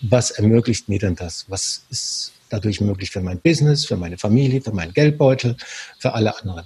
Was 0.00 0.30
ermöglicht 0.30 0.88
mir 0.88 0.98
denn 0.98 1.14
das? 1.14 1.44
Was 1.48 1.82
ist 1.90 2.32
dadurch 2.48 2.80
möglich 2.80 3.10
für 3.10 3.20
mein 3.20 3.40
Business, 3.40 3.84
für 3.84 3.98
meine 3.98 4.16
Familie, 4.16 4.62
für 4.62 4.72
meinen 4.72 4.94
Geldbeutel, 4.94 5.58
für 5.98 6.14
alle 6.14 6.34
anderen? 6.40 6.64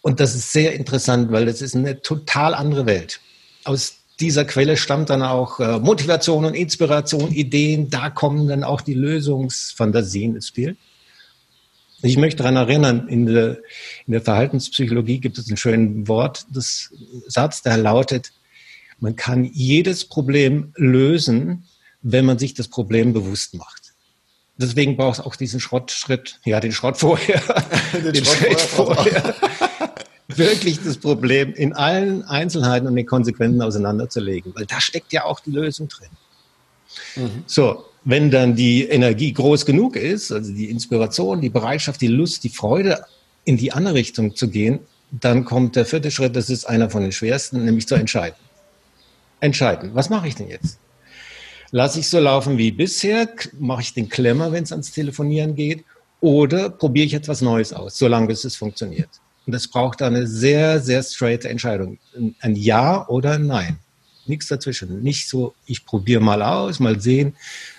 Und 0.00 0.20
das 0.20 0.34
ist 0.34 0.52
sehr 0.52 0.72
interessant, 0.72 1.32
weil 1.32 1.44
das 1.44 1.60
ist 1.60 1.76
eine 1.76 2.00
total 2.00 2.54
andere 2.54 2.86
Welt. 2.86 3.20
Aus 3.64 3.98
dieser 4.20 4.44
Quelle 4.44 4.76
stammt 4.76 5.10
dann 5.10 5.22
auch 5.22 5.60
äh, 5.60 5.78
Motivation 5.78 6.44
und 6.44 6.54
Inspiration, 6.54 7.32
Ideen. 7.32 7.90
Da 7.90 8.10
kommen 8.10 8.48
dann 8.48 8.64
auch 8.64 8.80
die 8.80 8.94
Lösungsfantasien 8.94 10.36
ins 10.36 10.48
Spiel. 10.48 10.76
Ich 12.02 12.16
möchte 12.16 12.38
daran 12.38 12.56
erinnern, 12.56 13.08
in 13.08 13.26
der, 13.26 13.58
in 14.06 14.12
der 14.12 14.20
Verhaltenspsychologie 14.20 15.18
gibt 15.18 15.38
es 15.38 15.48
einen 15.48 15.56
schönen 15.56 16.08
Wort, 16.08 16.46
das 16.52 16.90
Satz, 17.26 17.62
der 17.62 17.78
lautet, 17.78 18.32
man 19.00 19.16
kann 19.16 19.44
jedes 19.44 20.04
Problem 20.04 20.72
lösen, 20.76 21.64
wenn 22.02 22.24
man 22.24 22.38
sich 22.38 22.54
das 22.54 22.68
Problem 22.68 23.12
bewusst 23.12 23.54
macht. 23.54 23.94
Deswegen 24.58 24.96
braucht 24.96 25.18
es 25.18 25.24
auch 25.24 25.36
diesen 25.36 25.60
Schrottschritt, 25.60 26.40
ja, 26.44 26.60
den 26.60 26.72
Schrott 26.72 26.96
vorher, 26.96 27.42
den, 27.92 28.12
den 28.12 28.24
Schrott 28.24 28.36
Schritt 28.36 28.60
vorher. 28.60 29.34
vorher 29.34 29.65
wirklich 30.28 30.82
das 30.82 30.96
Problem 30.98 31.54
in 31.54 31.72
allen 31.72 32.22
Einzelheiten 32.24 32.86
und 32.86 32.96
den 32.96 33.06
Konsequenzen 33.06 33.62
auseinanderzulegen, 33.62 34.54
weil 34.54 34.66
da 34.66 34.80
steckt 34.80 35.12
ja 35.12 35.24
auch 35.24 35.40
die 35.40 35.50
Lösung 35.50 35.88
drin. 35.88 36.08
Mhm. 37.16 37.44
So, 37.46 37.84
wenn 38.04 38.30
dann 38.30 38.56
die 38.56 38.84
Energie 38.84 39.32
groß 39.32 39.66
genug 39.66 39.96
ist, 39.96 40.32
also 40.32 40.52
die 40.52 40.70
Inspiration, 40.70 41.40
die 41.40 41.50
Bereitschaft, 41.50 42.00
die 42.00 42.08
Lust, 42.08 42.44
die 42.44 42.48
Freude, 42.48 43.04
in 43.44 43.56
die 43.56 43.72
andere 43.72 43.94
Richtung 43.94 44.34
zu 44.34 44.48
gehen, 44.48 44.80
dann 45.10 45.44
kommt 45.44 45.76
der 45.76 45.86
vierte 45.86 46.10
Schritt, 46.10 46.34
das 46.34 46.50
ist 46.50 46.64
einer 46.64 46.90
von 46.90 47.02
den 47.02 47.12
schwersten, 47.12 47.64
nämlich 47.64 47.86
zu 47.86 47.94
entscheiden. 47.94 48.36
Entscheiden, 49.40 49.90
was 49.94 50.10
mache 50.10 50.28
ich 50.28 50.34
denn 50.34 50.48
jetzt? 50.48 50.78
Lasse 51.70 52.00
ich 52.00 52.08
so 52.08 52.18
laufen 52.18 52.58
wie 52.58 52.70
bisher? 52.70 53.28
Mache 53.58 53.82
ich 53.82 53.94
den 53.94 54.08
Klemmer, 54.08 54.52
wenn 54.52 54.64
es 54.64 54.72
ans 54.72 54.92
Telefonieren 54.92 55.54
geht? 55.54 55.84
Oder 56.20 56.70
probiere 56.70 57.06
ich 57.06 57.14
etwas 57.14 57.40
Neues 57.40 57.72
aus, 57.72 57.98
solange 57.98 58.28
bis 58.28 58.44
es 58.44 58.56
funktioniert? 58.56 59.10
Und 59.46 59.54
es 59.54 59.68
braucht 59.68 60.02
eine 60.02 60.26
sehr, 60.26 60.80
sehr 60.80 61.02
straight 61.02 61.44
Entscheidung. 61.44 61.98
Ein 62.40 62.56
Ja 62.56 63.06
oder 63.08 63.32
ein 63.32 63.46
Nein. 63.46 63.78
Nichts 64.26 64.48
dazwischen. 64.48 65.02
Nicht 65.02 65.28
so, 65.28 65.54
ich 65.66 65.86
probiere 65.86 66.20
mal 66.20 66.42
aus, 66.42 66.80
mal 66.80 67.00
sehen. 67.00 67.36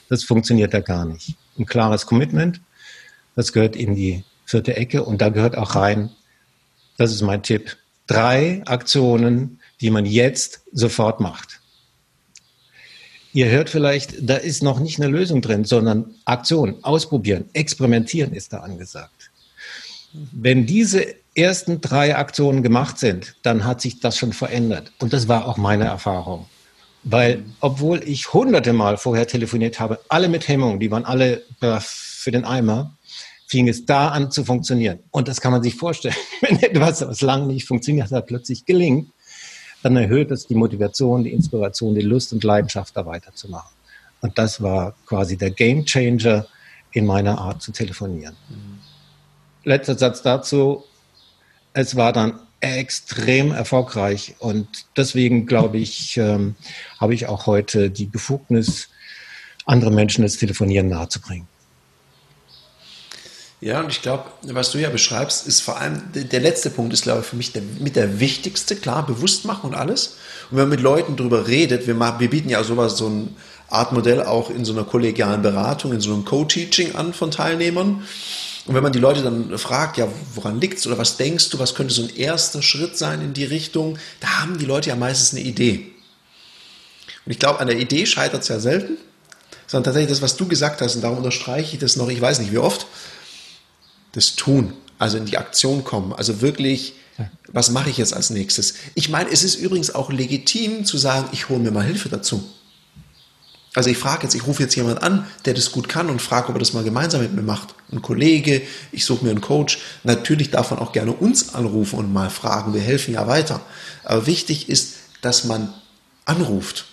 Das 0.07 0.23
funktioniert 0.23 0.73
da 0.73 0.79
gar 0.79 1.05
nicht. 1.05 1.35
Ein 1.59 1.65
klares 1.65 2.05
Commitment, 2.05 2.61
das 3.35 3.51
gehört 3.51 3.75
in 3.75 3.95
die 3.95 4.23
vierte 4.45 4.77
Ecke 4.77 5.03
und 5.03 5.21
da 5.21 5.29
gehört 5.29 5.57
auch 5.57 5.75
rein, 5.75 6.09
das 6.97 7.11
ist 7.11 7.21
mein 7.21 7.43
Tipp, 7.43 7.77
drei 8.07 8.63
Aktionen, 8.65 9.59
die 9.81 9.89
man 9.89 10.05
jetzt 10.05 10.61
sofort 10.71 11.19
macht. 11.19 11.59
Ihr 13.33 13.49
hört 13.49 13.69
vielleicht, 13.69 14.27
da 14.27 14.37
ist 14.37 14.63
noch 14.63 14.79
nicht 14.79 14.99
eine 14.99 15.11
Lösung 15.11 15.41
drin, 15.41 15.65
sondern 15.65 16.15
Aktion, 16.25 16.83
ausprobieren, 16.83 17.45
experimentieren 17.53 18.33
ist 18.33 18.53
da 18.53 18.61
angesagt. 18.61 19.29
Wenn 20.31 20.65
diese 20.65 21.05
ersten 21.37 21.81
drei 21.81 22.15
Aktionen 22.15 22.63
gemacht 22.63 22.97
sind, 22.97 23.35
dann 23.43 23.63
hat 23.63 23.81
sich 23.81 23.99
das 23.99 24.17
schon 24.17 24.33
verändert. 24.33 24.91
Und 24.99 25.13
das 25.13 25.27
war 25.27 25.47
auch 25.47 25.57
meine 25.57 25.85
Erfahrung. 25.85 26.47
Weil, 27.03 27.45
obwohl 27.61 28.01
ich 28.03 28.33
hunderte 28.33 28.73
Mal 28.73 28.97
vorher 28.97 29.27
telefoniert 29.27 29.79
habe, 29.79 29.99
alle 30.09 30.27
mit 30.27 30.47
Hemmung, 30.47 30.79
die 30.79 30.91
waren 30.91 31.05
alle 31.05 31.43
für 31.79 32.31
den 32.31 32.43
Eimer, 32.43 32.97
fing 33.45 33.67
es 33.69 33.85
da 33.85 34.09
an 34.09 34.29
zu 34.29 34.43
funktionieren. 34.43 34.99
Und 35.11 35.27
das 35.27 35.39
kann 35.39 35.53
man 35.53 35.63
sich 35.63 35.75
vorstellen, 35.75 36.15
wenn 36.41 36.61
etwas, 36.61 37.07
was 37.07 37.21
lange 37.21 37.47
nicht 37.47 37.65
funktioniert 37.65 38.11
hat, 38.11 38.27
plötzlich 38.27 38.65
gelingt, 38.65 39.09
dann 39.83 39.95
erhöht 39.95 40.31
es 40.31 40.47
die 40.47 40.55
Motivation, 40.55 41.23
die 41.23 41.31
Inspiration, 41.31 41.95
die 41.95 42.01
Lust 42.01 42.33
und 42.33 42.43
Leidenschaft, 42.43 42.97
da 42.97 43.05
weiterzumachen. 43.05 43.75
Und 44.21 44.37
das 44.37 44.61
war 44.61 44.95
quasi 45.05 45.37
der 45.37 45.51
Game 45.51 45.85
Changer 45.85 46.47
in 46.91 47.05
meiner 47.05 47.37
Art 47.37 47.61
zu 47.61 47.71
telefonieren. 47.71 48.35
Mhm. 48.49 48.79
Letzter 49.63 49.97
Satz 49.97 50.21
dazu. 50.21 50.83
Es 51.79 51.95
war 51.95 52.11
dann 52.11 52.39
extrem 52.59 53.51
erfolgreich 53.51 54.33
und 54.39 54.67
deswegen 54.97 55.45
glaube 55.45 55.77
ich, 55.77 56.17
ähm, 56.17 56.55
habe 56.99 57.13
ich 57.13 57.27
auch 57.27 57.45
heute 57.45 57.91
die 57.91 58.07
Befugnis, 58.07 58.89
andere 59.67 59.91
Menschen 59.91 60.23
das 60.23 60.37
Telefonieren 60.37 60.87
nahezubringen. 60.89 61.47
Ja, 63.61 63.81
und 63.81 63.91
ich 63.91 64.01
glaube, 64.01 64.23
was 64.41 64.71
du 64.71 64.79
ja 64.79 64.89
beschreibst, 64.89 65.45
ist 65.45 65.61
vor 65.61 65.79
allem, 65.79 66.01
der 66.15 66.39
letzte 66.39 66.71
Punkt 66.71 66.93
ist, 66.93 67.03
glaube 67.03 67.21
ich, 67.21 67.27
für 67.27 67.35
mich 67.35 67.51
der, 67.51 67.61
mit 67.79 67.95
der 67.95 68.19
wichtigste, 68.19 68.75
klar, 68.75 69.05
bewusst 69.05 69.45
machen 69.45 69.69
und 69.69 69.75
alles. 69.75 70.17
Und 70.49 70.57
wenn 70.57 70.63
man 70.63 70.69
mit 70.69 70.81
Leuten 70.81 71.15
darüber 71.15 71.47
redet, 71.47 71.85
wir, 71.85 71.93
machen, 71.93 72.19
wir 72.19 72.31
bieten 72.31 72.49
ja 72.49 72.63
sowas, 72.63 72.97
so 72.97 73.07
ein 73.07 73.35
Art 73.69 73.91
Modell 73.91 74.23
auch 74.23 74.49
in 74.49 74.65
so 74.65 74.73
einer 74.73 74.83
kollegialen 74.83 75.43
Beratung, 75.43 75.93
in 75.93 75.99
so 75.99 76.11
einem 76.11 76.25
Co-Teaching 76.25 76.95
an 76.95 77.13
von 77.13 77.29
Teilnehmern. 77.29 78.01
Und 78.67 78.75
wenn 78.75 78.83
man 78.83 78.91
die 78.91 78.99
Leute 78.99 79.23
dann 79.23 79.57
fragt, 79.57 79.97
ja, 79.97 80.09
woran 80.35 80.59
liegt's 80.59 80.85
oder 80.85 80.97
was 80.97 81.15
denkst 81.15 81.49
du, 81.49 81.59
was 81.59 81.73
könnte 81.73 81.93
so 81.93 82.03
ein 82.03 82.15
erster 82.15 82.61
Schritt 82.61 82.97
sein 82.97 83.21
in 83.21 83.33
die 83.33 83.45
Richtung, 83.45 83.97
da 84.19 84.41
haben 84.41 84.57
die 84.57 84.65
Leute 84.65 84.89
ja 84.89 84.95
meistens 84.97 85.31
eine 85.31 85.47
Idee. 85.47 85.91
Und 87.25 87.31
ich 87.31 87.39
glaube, 87.39 87.61
an 87.61 87.67
der 87.67 87.79
Idee 87.79 88.05
scheitert 88.05 88.41
es 88.43 88.49
ja 88.49 88.59
selten, 88.59 88.97
sondern 89.67 89.85
tatsächlich 89.85 90.09
das, 90.09 90.21
was 90.21 90.35
du 90.35 90.47
gesagt 90.47 90.81
hast, 90.81 90.95
und 90.95 91.01
darum 91.01 91.17
unterstreiche 91.17 91.73
ich 91.73 91.79
das 91.79 91.95
noch, 91.95 92.09
ich 92.09 92.19
weiß 92.19 92.39
nicht 92.39 92.51
wie 92.51 92.57
oft, 92.57 92.87
das 94.11 94.35
Tun, 94.35 94.73
also 94.99 95.17
in 95.17 95.25
die 95.25 95.37
Aktion 95.37 95.85
kommen, 95.85 96.11
also 96.11 96.41
wirklich, 96.41 96.93
was 97.47 97.71
mache 97.71 97.89
ich 97.89 97.97
jetzt 97.97 98.13
als 98.13 98.29
nächstes? 98.31 98.73
Ich 98.95 99.07
meine, 99.07 99.31
es 99.31 99.43
ist 99.43 99.55
übrigens 99.55 99.95
auch 99.95 100.11
legitim 100.11 100.83
zu 100.83 100.97
sagen, 100.97 101.29
ich 101.31 101.47
hole 101.47 101.59
mir 101.59 101.71
mal 101.71 101.85
Hilfe 101.85 102.09
dazu. 102.09 102.43
Also 103.77 103.91
ich 103.91 103.99
frage 103.99 104.23
jetzt, 104.23 104.33
ich 104.33 104.47
rufe 104.47 104.63
jetzt 104.63 104.75
jemand 104.75 105.03
an, 105.03 105.27
der 105.45 105.53
das 105.53 105.71
gut 105.71 105.87
kann 105.87 106.09
und 106.09 106.19
frage, 106.19 106.49
ob 106.49 106.55
er 106.55 106.59
das 106.59 106.73
mal 106.73 106.83
gemeinsam 106.83 107.21
mit 107.21 107.35
mir 107.35 107.43
macht. 107.43 107.75
Ein 107.91 108.01
Kollege, 108.01 108.63
ich 108.91 109.05
suche 109.05 109.23
mir 109.23 109.29
einen 109.29 109.39
Coach. 109.39 109.77
Natürlich 110.03 110.49
darf 110.49 110.71
man 110.71 110.79
auch 110.79 110.93
gerne 110.93 111.11
uns 111.11 111.53
anrufen 111.53 111.99
und 111.99 112.11
mal 112.11 112.31
fragen. 112.31 112.73
Wir 112.73 112.81
helfen 112.81 113.13
ja 113.13 113.27
weiter. 113.27 113.61
Aber 114.03 114.25
wichtig 114.25 114.67
ist, 114.67 114.95
dass 115.21 115.43
man 115.43 115.75
anruft. 116.25 116.85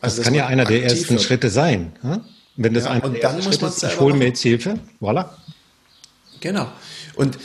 Also 0.00 0.18
das 0.18 0.24
kann 0.24 0.36
ja 0.36 0.46
einer 0.46 0.64
der 0.64 0.84
ersten 0.84 1.14
wird. 1.14 1.22
Schritte 1.22 1.50
sein. 1.50 1.94
Wenn 2.54 2.74
das 2.74 2.84
ja, 2.84 2.90
einer 2.90 3.06
und 3.06 3.20
dann 3.20 3.42
muss 3.42 3.60
man 3.60 3.72
ist, 3.72 3.82
ich 3.82 3.98
hole 3.98 4.14
mir 4.14 4.26
jetzt 4.26 4.40
Hilfe. 4.40 4.78
Voilà. 5.00 5.30
Genau. 6.38 6.70
Und 7.16 7.38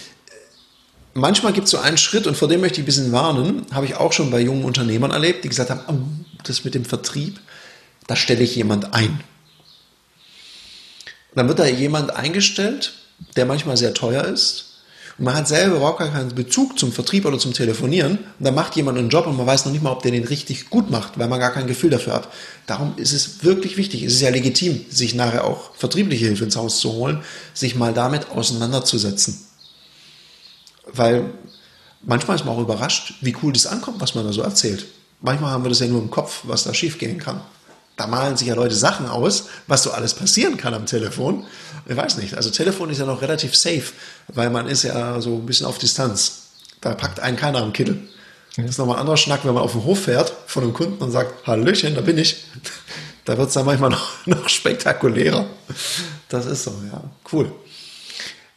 manchmal 1.15 1.53
gibt 1.53 1.65
es 1.65 1.71
so 1.71 1.79
einen 1.79 1.97
Schritt, 1.97 2.27
und 2.27 2.37
vor 2.37 2.47
dem 2.47 2.61
möchte 2.61 2.75
ich 2.75 2.83
ein 2.83 2.85
bisschen 2.85 3.11
warnen, 3.11 3.65
habe 3.71 3.87
ich 3.87 3.95
auch 3.95 4.13
schon 4.13 4.29
bei 4.29 4.41
jungen 4.41 4.63
Unternehmern 4.63 5.09
erlebt, 5.09 5.43
die 5.43 5.49
gesagt 5.49 5.71
haben, 5.71 5.79
oh, 5.87 6.35
das 6.43 6.63
mit 6.63 6.75
dem 6.75 6.85
Vertrieb, 6.85 7.39
da 8.07 8.15
stelle 8.15 8.43
ich 8.43 8.55
jemand 8.55 8.93
ein. 8.93 9.21
dann 11.33 11.47
wird 11.47 11.59
da 11.59 11.65
jemand 11.65 12.15
eingestellt, 12.15 12.93
der 13.35 13.45
manchmal 13.45 13.77
sehr 13.77 13.93
teuer 13.93 14.23
ist. 14.23 14.75
Und 15.17 15.25
man 15.25 15.35
hat 15.35 15.47
selber 15.47 15.77
überhaupt 15.77 15.99
keinen 15.99 16.35
Bezug 16.35 16.77
zum 16.77 16.91
Vertrieb 16.91 17.25
oder 17.25 17.39
zum 17.39 17.53
Telefonieren. 17.53 18.17
Und 18.17 18.45
dann 18.45 18.55
macht 18.55 18.75
jemand 18.75 18.97
einen 18.97 19.09
Job 19.09 19.27
und 19.27 19.37
man 19.37 19.45
weiß 19.45 19.65
noch 19.65 19.71
nicht 19.71 19.81
mal, 19.81 19.91
ob 19.91 20.01
der 20.01 20.11
den 20.11 20.25
richtig 20.25 20.69
gut 20.69 20.89
macht, 20.91 21.17
weil 21.17 21.29
man 21.29 21.39
gar 21.39 21.51
kein 21.51 21.67
Gefühl 21.67 21.89
dafür 21.89 22.13
hat. 22.13 22.29
Darum 22.67 22.93
ist 22.97 23.13
es 23.13 23.43
wirklich 23.43 23.77
wichtig. 23.77 24.03
Es 24.03 24.13
ist 24.13 24.21
ja 24.21 24.29
legitim, 24.29 24.85
sich 24.89 25.13
nachher 25.15 25.45
auch 25.45 25.73
vertriebliche 25.75 26.25
Hilfe 26.25 26.43
ins 26.43 26.57
Haus 26.57 26.79
zu 26.79 26.91
holen, 26.91 27.21
sich 27.53 27.75
mal 27.75 27.93
damit 27.93 28.29
auseinanderzusetzen. 28.29 29.39
Weil 30.91 31.33
manchmal 32.01 32.35
ist 32.35 32.45
man 32.45 32.55
auch 32.55 32.61
überrascht, 32.61 33.13
wie 33.21 33.35
cool 33.41 33.53
das 33.53 33.67
ankommt, 33.67 34.01
was 34.01 34.15
man 34.15 34.25
da 34.25 34.33
so 34.33 34.41
erzählt. 34.41 34.85
Manchmal 35.21 35.51
haben 35.51 35.63
wir 35.63 35.69
das 35.69 35.79
ja 35.79 35.87
nur 35.87 36.01
im 36.01 36.11
Kopf, 36.11 36.41
was 36.43 36.65
da 36.65 36.73
schiefgehen 36.73 37.17
kann. 37.19 37.41
Da 37.97 38.07
malen 38.07 38.35
sich 38.35 38.47
ja 38.47 38.55
Leute 38.55 38.75
Sachen 38.75 39.07
aus, 39.07 39.45
was 39.67 39.83
so 39.83 39.91
alles 39.91 40.13
passieren 40.13 40.57
kann 40.57 40.73
am 40.73 40.85
Telefon. 40.85 41.45
Ich 41.87 41.95
weiß 41.95 42.17
nicht. 42.17 42.35
Also 42.35 42.49
Telefon 42.49 42.89
ist 42.89 42.99
ja 42.99 43.05
noch 43.05 43.21
relativ 43.21 43.55
safe, 43.55 43.93
weil 44.27 44.49
man 44.49 44.67
ist 44.67 44.83
ja 44.83 45.21
so 45.21 45.35
ein 45.35 45.45
bisschen 45.45 45.65
auf 45.65 45.77
Distanz. 45.77 46.47
Da 46.81 46.93
packt 46.93 47.19
einen 47.19 47.37
keiner 47.37 47.59
am 47.59 47.73
Kittel. 47.73 47.99
Das 48.57 48.65
ist 48.65 48.77
nochmal 48.77 48.97
ein 48.97 49.01
anderer 49.01 49.17
Schnack, 49.17 49.43
wenn 49.43 49.53
man 49.53 49.63
auf 49.63 49.73
den 49.73 49.83
Hof 49.83 50.03
fährt 50.03 50.33
von 50.47 50.63
einem 50.63 50.73
Kunden 50.73 51.01
und 51.03 51.11
sagt, 51.11 51.45
Hallöchen, 51.45 51.95
da 51.95 52.01
bin 52.01 52.17
ich. 52.17 52.45
Da 53.25 53.37
wird 53.37 53.47
es 53.47 53.53
dann 53.53 53.65
manchmal 53.65 53.89
noch, 53.89 54.09
noch 54.25 54.47
spektakulärer. 54.47 55.45
Das 56.29 56.45
ist 56.45 56.63
so, 56.63 56.71
ja. 56.91 57.03
Cool. 57.31 57.51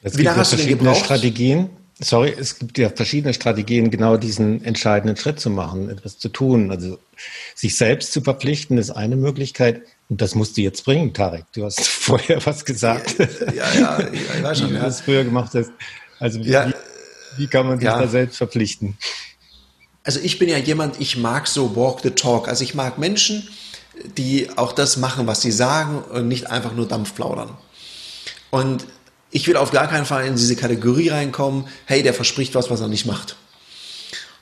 Wie 0.03 0.23
lange 0.23 0.39
hast 0.39 0.53
du 0.53 0.57
denn 0.57 0.69
gebraucht? 0.69 1.05
Strategien, 1.05 1.71
sorry, 2.01 2.35
es 2.39 2.59
gibt 2.59 2.79
ja 2.79 2.91
verschiedene 2.91 3.35
Strategien, 3.35 3.91
genau 3.91 4.17
diesen 4.17 4.65
entscheidenden 4.65 5.17
Schritt 5.17 5.41
zu 5.41 5.51
machen, 5.51 5.91
etwas 5.91 6.19
zu 6.19 6.29
tun. 6.29 6.71
Also 6.71 6.99
sich 7.55 7.77
selbst 7.77 8.13
zu 8.13 8.21
verpflichten 8.21 8.79
ist 8.79 8.91
eine 8.91 9.17
Möglichkeit. 9.17 9.83
Und 10.09 10.21
das 10.21 10.35
musst 10.35 10.57
du 10.57 10.63
jetzt 10.63 10.85
bringen, 10.85 11.13
Tarek. 11.13 11.45
Du 11.53 11.65
hast 11.65 11.81
vorher 11.87 12.45
was 12.47 12.65
gesagt. 12.65 13.17
Ja, 13.19 13.27
ja, 13.75 14.01
ja 14.01 14.09
ich 14.13 14.43
weiß 14.43 14.59
schon. 14.61 14.71
Wie 14.71 14.75
du 14.75 14.81
das 14.81 15.01
früher 15.01 15.25
gemacht 15.25 15.53
hast. 15.55 15.71
Also 16.19 16.41
wie, 16.45 16.51
ja, 16.51 16.73
wie 17.37 17.47
kann 17.47 17.67
man 17.67 17.79
sich 17.79 17.87
ja. 17.87 18.01
da 18.01 18.09
selbst 18.09 18.37
verpflichten? 18.37 18.97
Also 20.05 20.21
ich 20.21 20.39
bin 20.39 20.49
ja 20.49 20.59
jemand, 20.59 21.01
ich 21.01 21.17
mag 21.17 21.47
so 21.47 21.77
walk 21.77 22.01
the 22.03 22.11
talk. 22.11 22.49
Also 22.49 22.65
ich 22.65 22.75
mag 22.75 22.99
Menschen, 22.99 23.47
die 24.17 24.49
auch 24.57 24.73
das 24.73 24.97
machen, 24.97 25.27
was 25.27 25.43
sie 25.43 25.53
sagen 25.53 26.03
und 26.03 26.29
nicht 26.29 26.49
einfach 26.49 26.73
nur 26.73 26.87
Dampf 26.89 27.15
plaudern. 27.15 27.51
Und 28.51 28.87
ich 29.31 29.47
will 29.47 29.57
auf 29.57 29.71
gar 29.71 29.89
keinen 29.89 30.07
Fall 30.07 30.27
in 30.27 30.37
diese 30.37 30.57
Kategorie 30.57 31.09
reinkommen, 31.09 31.67
hey, 31.85 32.03
der 32.03 32.15
verspricht 32.15 32.55
was, 32.55 32.71
was 32.71 32.81
er 32.81 32.89
nicht 32.89 33.07
macht. 33.07 33.37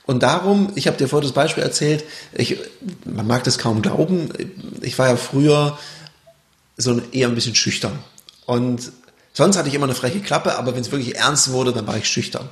Und 0.05 0.23
darum, 0.23 0.71
ich 0.75 0.87
habe 0.87 0.97
dir 0.97 1.09
vorhin 1.09 1.27
das 1.27 1.35
Beispiel 1.35 1.63
erzählt, 1.63 2.05
ich, 2.33 2.57
man 3.03 3.27
mag 3.27 3.43
das 3.43 3.57
kaum 3.57 3.81
glauben, 3.81 4.29
ich 4.81 4.97
war 4.97 5.09
ja 5.09 5.17
früher 5.17 5.77
so 6.77 7.01
eher 7.11 7.27
ein 7.27 7.35
bisschen 7.35 7.55
schüchtern. 7.55 7.99
Und 8.45 8.93
sonst 9.33 9.57
hatte 9.57 9.67
ich 9.67 9.75
immer 9.75 9.85
eine 9.85 9.95
freche 9.95 10.21
Klappe, 10.21 10.57
aber 10.57 10.73
wenn 10.73 10.81
es 10.81 10.91
wirklich 10.91 11.17
ernst 11.17 11.51
wurde, 11.51 11.73
dann 11.73 11.87
war 11.87 11.97
ich 11.97 12.07
schüchtern. 12.07 12.47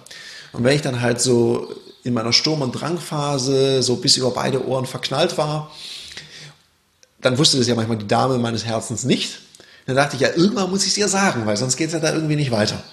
Und 0.51 0.65
wenn 0.65 0.75
ich 0.75 0.81
dann 0.81 0.99
halt 0.99 1.21
so 1.21 1.73
in 2.03 2.13
meiner 2.13 2.33
Sturm- 2.33 2.61
und 2.61 2.73
Drangphase 2.73 3.81
so 3.81 3.95
bis 3.95 4.17
über 4.17 4.31
beide 4.31 4.67
Ohren 4.67 4.85
verknallt 4.85 5.37
war, 5.37 5.71
dann 7.21 7.37
wusste 7.37 7.57
das 7.57 7.67
ja 7.67 7.75
manchmal 7.75 7.97
die 7.97 8.07
Dame 8.07 8.37
meines 8.37 8.65
Herzens 8.65 9.05
nicht. 9.05 9.39
Dann 9.85 9.95
dachte 9.95 10.15
ich, 10.15 10.21
ja, 10.21 10.29
irgendwann 10.29 10.69
muss 10.69 10.83
ich 10.83 10.91
es 10.91 10.97
ihr 10.97 11.07
sagen, 11.07 11.45
weil 11.45 11.57
sonst 11.57 11.77
geht 11.77 11.87
es 11.87 11.93
ja 11.93 11.99
da 11.99 12.13
irgendwie 12.13 12.35
nicht 12.35 12.51
weiter. 12.51 12.83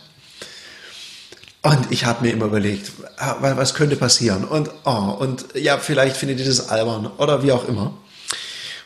Und 1.62 1.92
ich 1.92 2.04
habe 2.04 2.26
mir 2.26 2.32
immer 2.32 2.46
überlegt, 2.46 2.90
ah, 3.18 3.37
was 3.40 3.75
könnte 3.75 3.96
passieren? 3.96 4.44
Und, 4.44 4.70
oh, 4.84 5.16
und 5.18 5.46
ja, 5.54 5.78
vielleicht 5.78 6.16
findet 6.16 6.40
ihr 6.40 6.46
das 6.46 6.68
albern 6.68 7.06
oder 7.18 7.42
wie 7.42 7.52
auch 7.52 7.68
immer. 7.68 7.96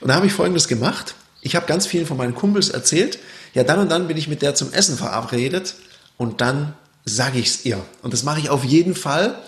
Und 0.01 0.09
da 0.09 0.15
habe 0.15 0.27
ich 0.27 0.33
Folgendes 0.33 0.69
gemacht. 0.69 1.15
Ich 1.41 1.57
habe 1.57 1.67
ganz 1.67 1.87
vielen 1.87 2.07
von 2.07 2.19
meinen 2.19 2.35
Kumpels 2.35 2.69
erzählt, 2.69 3.19
ja, 3.55 3.65
dann 3.65 3.79
und 3.79 3.91
dann 3.91 4.09
bin 4.09 4.19
ich 4.19 4.29
mit 4.29 4.43
der 4.43 4.55
zum 4.55 4.73
Essen 4.73 4.99
verabredet 4.99 5.75
und 6.19 6.43
dann 6.43 6.75
sage 7.07 7.39
ich 7.39 7.47
es 7.47 7.65
ihr. 7.65 7.83
Und 8.03 8.13
das 8.13 8.25
mache 8.25 8.41
ich 8.41 8.51
auf 8.51 8.63
jeden 8.65 8.95
Fall 8.95 9.39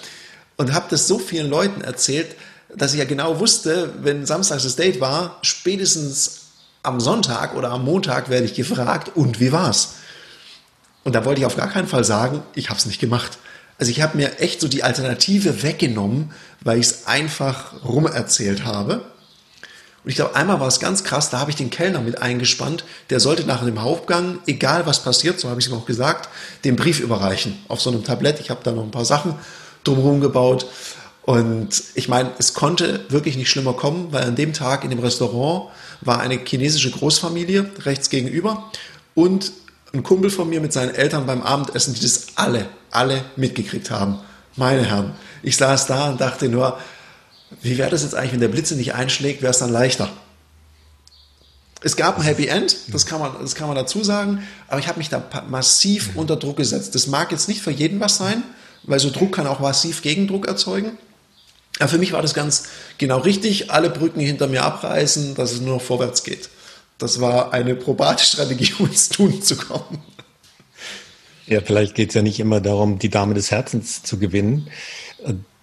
und 0.56 0.72
habe 0.72 0.86
das 0.88 1.06
so 1.06 1.18
vielen 1.18 1.50
Leuten 1.50 1.82
erzählt, 1.82 2.34
dass 2.74 2.92
ich 2.92 2.98
ja 2.98 3.04
genau 3.04 3.40
wusste, 3.40 3.92
wenn 4.00 4.24
samstags 4.24 4.62
das 4.62 4.76
Date 4.76 5.00
war, 5.00 5.38
spätestens 5.42 6.37
am 6.82 7.00
Sonntag 7.00 7.54
oder 7.54 7.70
am 7.70 7.84
Montag 7.84 8.28
werde 8.28 8.46
ich 8.46 8.54
gefragt, 8.54 9.12
und 9.14 9.40
wie 9.40 9.52
war's? 9.52 9.94
Und 11.04 11.14
da 11.14 11.24
wollte 11.24 11.40
ich 11.40 11.46
auf 11.46 11.56
gar 11.56 11.70
keinen 11.70 11.88
Fall 11.88 12.04
sagen, 12.04 12.42
ich 12.54 12.70
habe 12.70 12.78
es 12.78 12.86
nicht 12.86 13.00
gemacht. 13.00 13.38
Also 13.78 13.90
ich 13.90 14.02
habe 14.02 14.16
mir 14.16 14.40
echt 14.40 14.60
so 14.60 14.68
die 14.68 14.82
Alternative 14.82 15.62
weggenommen, 15.62 16.32
weil 16.60 16.78
ich 16.78 16.86
es 16.86 17.06
einfach 17.06 17.84
rumerzählt 17.84 18.64
habe. 18.64 19.04
Und 20.04 20.10
ich 20.10 20.16
glaube, 20.16 20.36
einmal 20.36 20.60
war 20.60 20.68
es 20.68 20.80
ganz 20.80 21.04
krass, 21.04 21.30
da 21.30 21.38
habe 21.38 21.50
ich 21.50 21.56
den 21.56 21.70
Kellner 21.70 22.00
mit 22.00 22.20
eingespannt, 22.22 22.84
der 23.10 23.20
sollte 23.20 23.44
nach 23.44 23.64
dem 23.64 23.82
Hauptgang, 23.82 24.38
egal 24.46 24.86
was 24.86 25.02
passiert, 25.02 25.38
so 25.38 25.48
habe 25.48 25.60
ich 25.60 25.66
es 25.66 25.72
ihm 25.72 25.76
auch 25.76 25.86
gesagt, 25.86 26.28
den 26.64 26.76
Brief 26.76 27.00
überreichen 27.00 27.58
auf 27.68 27.80
so 27.80 27.90
einem 27.90 28.04
Tablett. 28.04 28.40
Ich 28.40 28.50
habe 28.50 28.60
da 28.62 28.72
noch 28.72 28.84
ein 28.84 28.90
paar 28.90 29.04
Sachen 29.04 29.34
drumherum 29.84 30.20
gebaut. 30.20 30.66
Und 31.22 31.82
ich 31.94 32.08
meine, 32.08 32.30
es 32.38 32.54
konnte 32.54 33.04
wirklich 33.10 33.36
nicht 33.36 33.50
schlimmer 33.50 33.74
kommen, 33.74 34.12
weil 34.12 34.24
an 34.24 34.36
dem 34.36 34.52
Tag 34.54 34.84
in 34.84 34.90
dem 34.90 35.00
Restaurant 35.00 35.70
war 36.00 36.20
eine 36.20 36.38
chinesische 36.38 36.90
Großfamilie 36.90 37.70
rechts 37.84 38.08
gegenüber 38.08 38.70
und 39.14 39.52
ein 39.92 40.02
Kumpel 40.02 40.30
von 40.30 40.48
mir 40.48 40.60
mit 40.60 40.72
seinen 40.72 40.94
Eltern 40.94 41.26
beim 41.26 41.42
Abendessen, 41.42 41.94
die 41.94 42.00
das 42.00 42.28
alle, 42.36 42.68
alle 42.90 43.24
mitgekriegt 43.36 43.90
haben. 43.90 44.18
Meine 44.56 44.84
Herren, 44.84 45.12
ich 45.42 45.56
saß 45.56 45.86
da 45.86 46.10
und 46.10 46.20
dachte 46.20 46.48
nur, 46.48 46.78
wie 47.62 47.78
wäre 47.78 47.90
das 47.90 48.02
jetzt 48.02 48.14
eigentlich, 48.14 48.32
wenn 48.32 48.40
der 48.40 48.48
Blitze 48.48 48.74
nicht 48.76 48.94
einschlägt, 48.94 49.42
wäre 49.42 49.50
es 49.50 49.58
dann 49.58 49.72
leichter. 49.72 50.10
Es 51.80 51.96
gab 51.96 52.18
ein 52.18 52.22
Happy 52.22 52.46
End, 52.46 52.76
das 52.88 53.06
kann 53.06 53.20
man, 53.20 53.32
das 53.40 53.54
kann 53.54 53.68
man 53.68 53.76
dazu 53.76 54.02
sagen, 54.02 54.42
aber 54.66 54.80
ich 54.80 54.88
habe 54.88 54.98
mich 54.98 55.08
da 55.08 55.22
massiv 55.48 56.10
unter 56.16 56.36
Druck 56.36 56.56
gesetzt. 56.56 56.94
Das 56.94 57.06
mag 57.06 57.30
jetzt 57.30 57.48
nicht 57.48 57.62
für 57.62 57.70
jeden 57.70 58.00
was 58.00 58.16
sein, 58.16 58.42
weil 58.82 58.98
so 58.98 59.10
Druck 59.10 59.36
kann 59.36 59.46
auch 59.46 59.60
massiv 59.60 60.02
Gegendruck 60.02 60.48
erzeugen. 60.48 60.98
Aber 61.78 61.88
für 61.88 61.98
mich 61.98 62.12
war 62.12 62.22
das 62.22 62.34
ganz 62.34 62.64
genau 62.98 63.18
richtig, 63.18 63.70
alle 63.70 63.90
Brücken 63.90 64.20
hinter 64.20 64.48
mir 64.48 64.64
abreißen, 64.64 65.34
dass 65.34 65.52
es 65.52 65.60
nur 65.60 65.76
noch 65.76 65.82
vorwärts 65.82 66.24
geht. 66.24 66.48
Das 66.98 67.20
war 67.20 67.52
eine 67.52 67.74
probate 67.74 68.24
Strategie, 68.24 68.72
um 68.78 68.86
ins 68.86 69.08
Tun 69.08 69.40
zu 69.42 69.56
kommen. 69.56 70.02
Ja, 71.46 71.60
vielleicht 71.62 71.94
geht 71.94 72.10
es 72.10 72.14
ja 72.14 72.22
nicht 72.22 72.40
immer 72.40 72.60
darum, 72.60 72.98
die 72.98 73.08
Dame 73.08 73.34
des 73.34 73.50
Herzens 73.50 74.02
zu 74.02 74.18
gewinnen. 74.18 74.68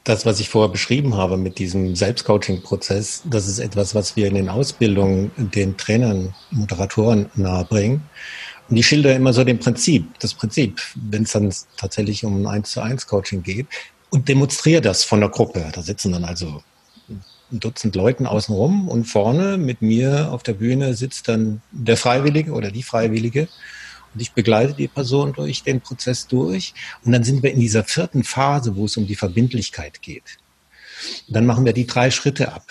das, 0.03 0.25
was 0.25 0.39
ich 0.39 0.50
vorher 0.50 0.72
beschrieben 0.72 1.15
habe 1.15 1.38
mit 1.38 1.60
diesem 1.60 1.95
Selbstcoaching-Prozess, 1.95 3.24
das 3.25 3.48
ist 3.48 3.60
etwas, 3.60 3.93
was 3.93 4.15
wir 4.15 4.27
in 4.27 4.36
den 4.36 4.50
Ausbildungen 4.50 5.31
den 5.38 5.77
Trainern, 5.77 6.34
Moderatoren 6.50 7.29
nahebringen. 7.36 8.01
Und 8.67 8.77
ich 8.77 8.88
schilder 8.88 9.15
immer 9.15 9.31
so 9.31 9.43
den 9.43 9.60
Prinzip, 9.60 10.07
das 10.19 10.34
Prinzip, 10.34 10.81
wenn 10.95 11.24
es 11.24 11.34
dann 11.34 11.53
tatsächlich 11.77 12.25
um 12.25 12.41
ein 12.41 12.48
1 12.48 12.72
zu 12.72 12.81
1 12.81 13.05
Coaching 13.05 13.43
geht 13.43 13.67
und 14.09 14.27
demonstriere 14.29 14.81
das 14.81 15.03
von 15.03 15.19
der 15.19 15.29
Gruppe. 15.29 15.69
Da 15.74 15.81
sitzen 15.81 16.12
dann 16.12 16.25
also 16.25 16.63
ein 17.51 17.59
Dutzend 17.59 17.95
Leuten 17.95 18.25
außenrum 18.25 18.88
und 18.88 19.05
vorne 19.05 19.57
mit 19.57 19.81
mir 19.81 20.31
auf 20.31 20.43
der 20.43 20.53
Bühne 20.53 20.93
sitzt 20.95 21.27
dann 21.27 21.62
der 21.71 21.97
Freiwillige 21.97 22.51
oder 22.51 22.71
die 22.71 22.83
Freiwillige 22.83 23.47
und 24.15 24.21
ich 24.21 24.31
begleite 24.31 24.74
die 24.74 24.88
Person 24.88 25.33
durch 25.33 25.63
den 25.63 25.81
Prozess 25.81 26.25
durch. 26.25 26.74
Und 27.03 27.12
dann 27.12 27.25
sind 27.25 27.43
wir 27.43 27.51
in 27.51 27.59
dieser 27.59 27.83
vierten 27.83 28.24
Phase, 28.24 28.77
wo 28.77 28.85
es 28.85 28.95
um 28.95 29.05
die 29.05 29.15
Verbindlichkeit 29.15 30.01
geht. 30.01 30.38
Und 31.27 31.35
dann 31.35 31.45
machen 31.45 31.65
wir 31.65 31.74
die 31.74 31.85
drei 31.85 32.09
Schritte 32.12 32.53
ab. 32.53 32.65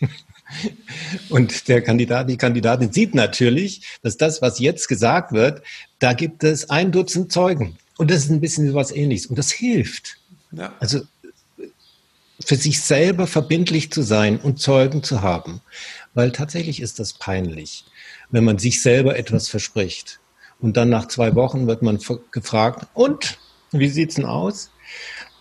Und 1.28 1.68
der 1.68 1.82
Kandidat, 1.82 2.30
die 2.30 2.38
Kandidatin 2.38 2.90
sieht 2.90 3.14
natürlich, 3.14 3.82
dass 4.02 4.16
das, 4.16 4.40
was 4.40 4.60
jetzt 4.60 4.88
gesagt 4.88 5.32
wird, 5.32 5.60
da 5.98 6.14
gibt 6.14 6.42
es 6.42 6.70
ein 6.70 6.90
Dutzend 6.90 7.30
Zeugen. 7.30 7.76
Und 7.98 8.10
das 8.10 8.24
ist 8.24 8.30
ein 8.30 8.40
bisschen 8.40 8.72
was 8.72 8.90
ähnliches. 8.90 9.26
Und 9.26 9.38
das 9.38 9.50
hilft. 9.50 10.16
Ja. 10.52 10.72
Also 10.80 11.00
für 12.44 12.56
sich 12.56 12.80
selber 12.80 13.26
verbindlich 13.26 13.90
zu 13.90 14.02
sein 14.02 14.38
und 14.38 14.60
Zeugen 14.60 15.02
zu 15.02 15.22
haben. 15.22 15.60
Weil 16.14 16.32
tatsächlich 16.32 16.80
ist 16.80 16.98
das 16.98 17.12
peinlich, 17.12 17.84
wenn 18.30 18.44
man 18.44 18.58
sich 18.58 18.82
selber 18.82 19.16
etwas 19.16 19.48
verspricht. 19.48 20.20
Und 20.60 20.76
dann 20.76 20.88
nach 20.88 21.08
zwei 21.08 21.34
Wochen 21.34 21.66
wird 21.66 21.82
man 21.82 21.98
gefragt, 22.32 22.86
und 22.94 23.38
wie 23.72 23.88
sieht's 23.88 24.16
denn 24.16 24.24
aus? 24.24 24.70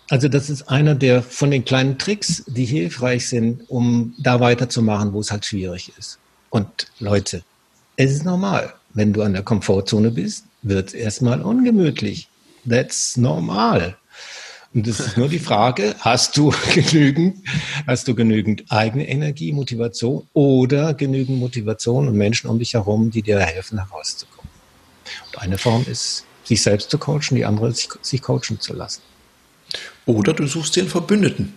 Also 0.10 0.28
das 0.28 0.50
ist 0.50 0.70
einer 0.70 0.96
der 0.96 1.22
von 1.22 1.52
den 1.52 1.66
kleinen 1.66 1.98
Tricks, 1.98 2.44
die 2.48 2.66
hilfreich 2.66 3.28
sind, 3.28 3.70
um 3.70 4.14
da 4.20 4.40
weiterzumachen, 4.40 5.14
wo 5.14 5.20
es 5.20 5.32
halt 5.32 5.46
schwierig 5.46 5.92
ist. 5.98 6.20
Und 6.50 6.88
Leute, 7.00 7.44
es 7.96 8.12
ist 8.12 8.26
normal. 8.26 8.74
Wenn 8.94 9.14
du 9.14 9.22
an 9.22 9.34
der 9.34 9.44
Komfortzone 9.44 10.12
bist, 10.12 10.46
wird 10.62 10.90
es 10.90 10.94
erstmal 10.94 11.42
ungemütlich. 11.42 12.30
That's 12.68 13.18
normal. 13.18 13.98
Und 14.74 14.88
es 14.88 15.00
ist 15.00 15.17
nur 15.17 15.29
die 15.29 15.39
Frage, 15.39 15.95
hast 16.00 16.38
du 16.38 16.53
genügend, 16.74 17.38
hast 17.86 18.07
du 18.07 18.15
genügend 18.15 18.65
eigene 18.69 19.07
Energie, 19.07 19.51
Motivation 19.51 20.27
oder 20.33 20.93
genügend 20.93 21.39
Motivation 21.39 22.07
und 22.07 22.15
Menschen 22.15 22.50
um 22.50 22.59
dich 22.59 22.74
herum, 22.74 23.09
die 23.09 23.21
dir 23.21 23.39
helfen, 23.39 23.79
herauszukommen? 23.79 24.51
Und 25.27 25.41
eine 25.41 25.57
Form 25.57 25.86
ist, 25.89 26.25
sich 26.43 26.62
selbst 26.62 26.89
zu 26.89 26.97
coachen, 26.97 27.36
die 27.36 27.45
andere 27.45 27.71
sich, 27.71 27.89
sich 28.01 28.21
coachen 28.21 28.59
zu 28.59 28.74
lassen. 28.74 29.01
Oder 30.05 30.33
du 30.33 30.47
suchst 30.47 30.77
einen 30.77 30.88
Verbündeten. 30.88 31.53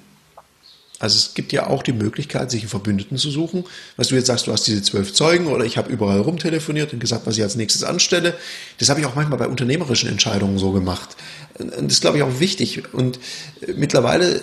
Also 1.01 1.17
es 1.17 1.35
gibt 1.35 1.53
ja 1.53 1.67
auch 1.67 1.83
die 1.83 1.93
Möglichkeit, 1.93 2.51
sich 2.51 2.63
einen 2.63 2.69
Verbündeten 2.69 3.17
zu 3.17 3.31
suchen. 3.31 3.65
Was 3.97 4.09
du 4.09 4.15
jetzt 4.15 4.27
sagst, 4.27 4.47
du 4.47 4.53
hast 4.53 4.67
diese 4.67 4.83
zwölf 4.83 5.13
Zeugen 5.13 5.49
oder 5.49 5.65
ich 5.65 5.77
habe 5.77 5.91
überall 5.91 6.21
rumtelefoniert 6.21 6.93
und 6.93 7.01
gesagt, 7.01 7.27
was 7.27 7.37
ich 7.37 7.43
als 7.43 7.57
nächstes 7.57 7.83
anstelle. 7.83 8.35
Das 8.79 8.89
habe 8.89 9.01
ich 9.01 9.07
auch 9.07 9.17
manchmal 9.17 9.39
bei 9.39 9.49
unternehmerischen 9.49 10.09
Entscheidungen 10.09 10.59
so 10.59 10.71
gemacht. 10.71 11.17
Und 11.59 11.91
das 11.91 12.01
glaube 12.01 12.19
ich, 12.19 12.23
auch 12.23 12.39
wichtig. 12.39 12.95
Und 12.95 13.19
mittlerweile 13.75 14.43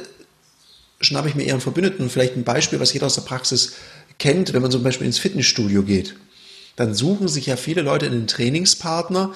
schnappe 0.99 1.29
ich 1.29 1.35
mir 1.35 1.43
eher 1.43 1.53
einen 1.53 1.61
Verbündeten 1.61 2.09
vielleicht 2.09 2.35
ein 2.35 2.43
Beispiel, 2.43 2.79
was 2.79 2.91
jeder 2.91 3.05
aus 3.05 3.15
der 3.15 3.21
Praxis 3.21 3.73
kennt, 4.17 4.51
wenn 4.53 4.61
man 4.63 4.71
zum 4.71 4.83
Beispiel 4.83 5.07
ins 5.07 5.19
Fitnessstudio 5.19 5.83
geht 5.83 6.15
dann 6.77 6.93
suchen 6.93 7.27
sich 7.27 7.47
ja 7.47 7.57
viele 7.57 7.81
Leute 7.81 8.05
einen 8.05 8.27
Trainingspartner, 8.27 9.33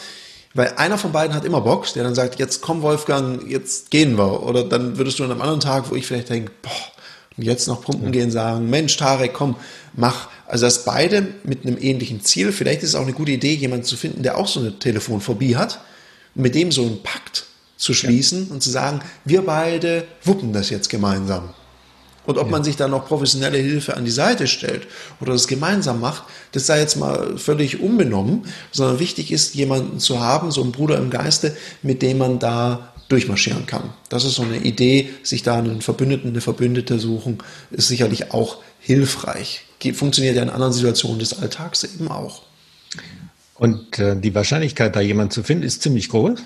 weil 0.53 0.73
einer 0.77 0.97
von 0.97 1.11
beiden 1.11 1.35
hat 1.35 1.43
immer 1.43 1.61
Bock, 1.61 1.91
der 1.93 2.03
dann 2.03 2.15
sagt, 2.15 2.39
jetzt 2.39 2.61
komm 2.61 2.81
Wolfgang, 2.81 3.49
jetzt 3.49 3.89
gehen 3.89 4.17
wir. 4.17 4.43
Oder 4.43 4.63
dann 4.63 4.97
würdest 4.97 5.19
du 5.19 5.23
an 5.23 5.31
einem 5.31 5.41
anderen 5.41 5.59
Tag, 5.59 5.89
wo 5.89 5.95
ich 5.95 6.05
vielleicht 6.05 6.29
denke, 6.29 6.51
boah, 6.61 6.71
und 7.37 7.43
jetzt 7.43 7.67
noch 7.67 7.81
pumpen 7.81 8.11
gehen, 8.11 8.31
sagen, 8.31 8.69
Mensch, 8.69 8.97
Tarek, 8.97 9.33
komm, 9.33 9.55
mach. 9.93 10.29
Also 10.47 10.65
dass 10.65 10.83
beide 10.83 11.27
mit 11.43 11.65
einem 11.65 11.77
ähnlichen 11.79 12.21
Ziel, 12.21 12.51
vielleicht 12.51 12.83
ist 12.83 12.89
es 12.89 12.95
auch 12.95 13.03
eine 13.03 13.13
gute 13.13 13.31
Idee, 13.31 13.53
jemanden 13.53 13.85
zu 13.85 13.95
finden, 13.95 14.21
der 14.21 14.37
auch 14.37 14.47
so 14.47 14.59
eine 14.59 14.77
Telefonphobie 14.77 15.55
hat, 15.55 15.79
mit 16.35 16.55
dem 16.55 16.71
so 16.71 16.81
einen 16.81 17.03
Pakt 17.03 17.45
zu 17.77 17.93
schließen 17.93 18.47
ja. 18.47 18.53
und 18.53 18.61
zu 18.61 18.69
sagen, 18.69 19.01
wir 19.25 19.43
beide 19.43 20.05
wuppen 20.23 20.53
das 20.53 20.69
jetzt 20.69 20.89
gemeinsam. 20.89 21.53
Und 22.25 22.37
ob 22.37 22.45
ja. 22.45 22.51
man 22.51 22.63
sich 22.63 22.75
da 22.75 22.87
noch 22.87 23.07
professionelle 23.07 23.57
Hilfe 23.57 23.97
an 23.97 24.05
die 24.05 24.11
Seite 24.11 24.47
stellt 24.47 24.87
oder 25.19 25.33
das 25.33 25.47
gemeinsam 25.47 25.99
macht, 25.99 26.23
das 26.51 26.67
sei 26.67 26.79
jetzt 26.79 26.95
mal 26.95 27.37
völlig 27.37 27.81
unbenommen, 27.81 28.45
sondern 28.71 28.99
wichtig 28.99 29.31
ist, 29.31 29.55
jemanden 29.55 29.99
zu 29.99 30.19
haben, 30.19 30.51
so 30.51 30.61
einen 30.61 30.71
Bruder 30.71 30.97
im 30.97 31.09
Geiste, 31.09 31.55
mit 31.81 32.01
dem 32.01 32.19
man 32.19 32.37
da 32.37 32.90
durchmarschieren 33.11 33.65
kann. 33.65 33.93
Das 34.09 34.23
ist 34.23 34.35
so 34.35 34.43
eine 34.43 34.57
Idee, 34.57 35.09
sich 35.23 35.43
da 35.43 35.57
einen 35.57 35.81
Verbündeten, 35.81 36.29
eine 36.29 36.41
Verbündete 36.41 36.99
suchen, 36.99 37.39
ist 37.71 37.87
sicherlich 37.87 38.31
auch 38.31 38.57
hilfreich. 38.79 39.65
Funktioniert 39.93 40.35
ja 40.35 40.43
in 40.43 40.49
anderen 40.49 40.73
Situationen 40.73 41.19
des 41.19 41.39
Alltags 41.39 41.83
eben 41.83 42.07
auch. 42.07 42.43
Und 43.55 43.99
äh, 43.99 44.15
die 44.15 44.33
Wahrscheinlichkeit, 44.33 44.95
da 44.95 45.01
jemanden 45.01 45.31
zu 45.31 45.43
finden, 45.43 45.63
ist 45.63 45.81
ziemlich 45.81 46.09
groß. 46.09 46.39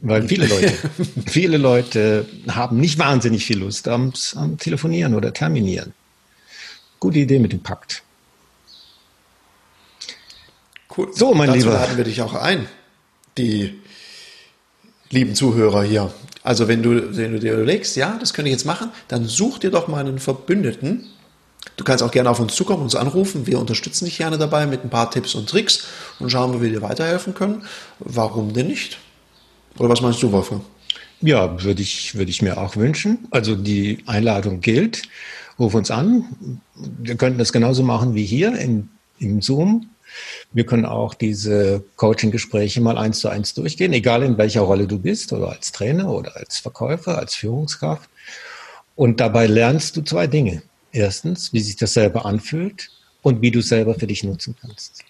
Weil 0.00 0.28
viele 0.28 0.46
Leute, 0.46 0.72
viele 1.26 1.56
Leute 1.56 2.26
haben 2.48 2.78
nicht 2.78 2.98
wahnsinnig 2.98 3.44
viel 3.44 3.58
Lust 3.58 3.88
am, 3.88 4.12
am 4.34 4.58
Telefonieren 4.58 5.14
oder 5.14 5.32
Terminieren. 5.32 5.92
Gute 7.00 7.20
Idee 7.20 7.38
mit 7.38 7.52
dem 7.52 7.60
Pakt. 7.60 8.02
Cool. 10.96 11.10
So, 11.12 11.34
mein 11.34 11.48
Dazu 11.48 11.60
Lieber. 11.60 11.72
laden 11.72 11.96
wir 11.96 12.04
dich 12.04 12.22
auch 12.22 12.34
ein, 12.34 12.66
die 13.36 13.80
lieben 15.14 15.34
Zuhörer 15.34 15.82
hier. 15.82 16.12
Also 16.42 16.68
wenn 16.68 16.82
du, 16.82 17.16
wenn 17.16 17.32
du 17.32 17.38
dir 17.38 17.54
überlegst, 17.54 17.96
ja, 17.96 18.18
das 18.20 18.34
könnte 18.34 18.50
ich 18.50 18.54
jetzt 18.54 18.66
machen, 18.66 18.90
dann 19.08 19.24
such 19.24 19.58
dir 19.58 19.70
doch 19.70 19.88
mal 19.88 20.00
einen 20.00 20.18
Verbündeten. 20.18 21.06
Du 21.76 21.84
kannst 21.84 22.04
auch 22.04 22.10
gerne 22.10 22.28
auf 22.28 22.38
uns 22.38 22.54
zukommen, 22.54 22.82
uns 22.82 22.94
anrufen. 22.94 23.46
Wir 23.46 23.58
unterstützen 23.58 24.04
dich 24.04 24.18
gerne 24.18 24.36
dabei 24.36 24.66
mit 24.66 24.84
ein 24.84 24.90
paar 24.90 25.10
Tipps 25.10 25.34
und 25.34 25.48
Tricks 25.48 25.86
und 26.18 26.30
schauen, 26.30 26.54
wie 26.54 26.62
wir 26.62 26.70
dir 26.70 26.82
weiterhelfen 26.82 27.32
können. 27.32 27.62
Warum 27.98 28.52
denn 28.52 28.66
nicht? 28.66 28.98
Oder 29.78 29.88
was 29.88 30.02
meinst 30.02 30.22
du, 30.22 30.30
Wolfgang? 30.30 30.62
Ja, 31.20 31.62
würde 31.62 31.80
ich, 31.80 32.14
würde 32.14 32.30
ich 32.30 32.42
mir 32.42 32.58
auch 32.58 32.76
wünschen. 32.76 33.26
Also 33.30 33.54
die 33.56 33.98
Einladung 34.06 34.60
gilt. 34.60 35.02
Ruf 35.58 35.74
uns 35.74 35.90
an. 35.90 36.60
Wir 36.74 37.16
könnten 37.16 37.38
das 37.38 37.52
genauso 37.52 37.82
machen 37.82 38.14
wie 38.14 38.26
hier 38.26 38.54
in, 38.56 38.90
im 39.18 39.40
Zoom. 39.40 39.88
Wir 40.52 40.66
können 40.66 40.86
auch 40.86 41.14
diese 41.14 41.84
Coaching-Gespräche 41.96 42.80
mal 42.80 42.98
eins 42.98 43.20
zu 43.20 43.28
eins 43.28 43.54
durchgehen, 43.54 43.92
egal 43.92 44.22
in 44.22 44.38
welcher 44.38 44.62
Rolle 44.62 44.86
du 44.86 44.98
bist, 44.98 45.32
oder 45.32 45.50
als 45.50 45.72
Trainer 45.72 46.10
oder 46.10 46.36
als 46.36 46.58
Verkäufer, 46.58 47.18
als 47.18 47.34
Führungskraft. 47.34 48.08
Und 48.96 49.20
dabei 49.20 49.46
lernst 49.46 49.96
du 49.96 50.02
zwei 50.02 50.26
Dinge. 50.26 50.62
Erstens, 50.92 51.52
wie 51.52 51.60
sich 51.60 51.76
das 51.76 51.94
selber 51.94 52.24
anfühlt 52.24 52.90
und 53.22 53.42
wie 53.42 53.50
du 53.50 53.58
es 53.58 53.68
selber 53.68 53.94
für 53.94 54.06
dich 54.06 54.22
nutzen 54.22 54.54
kannst. 54.60 55.02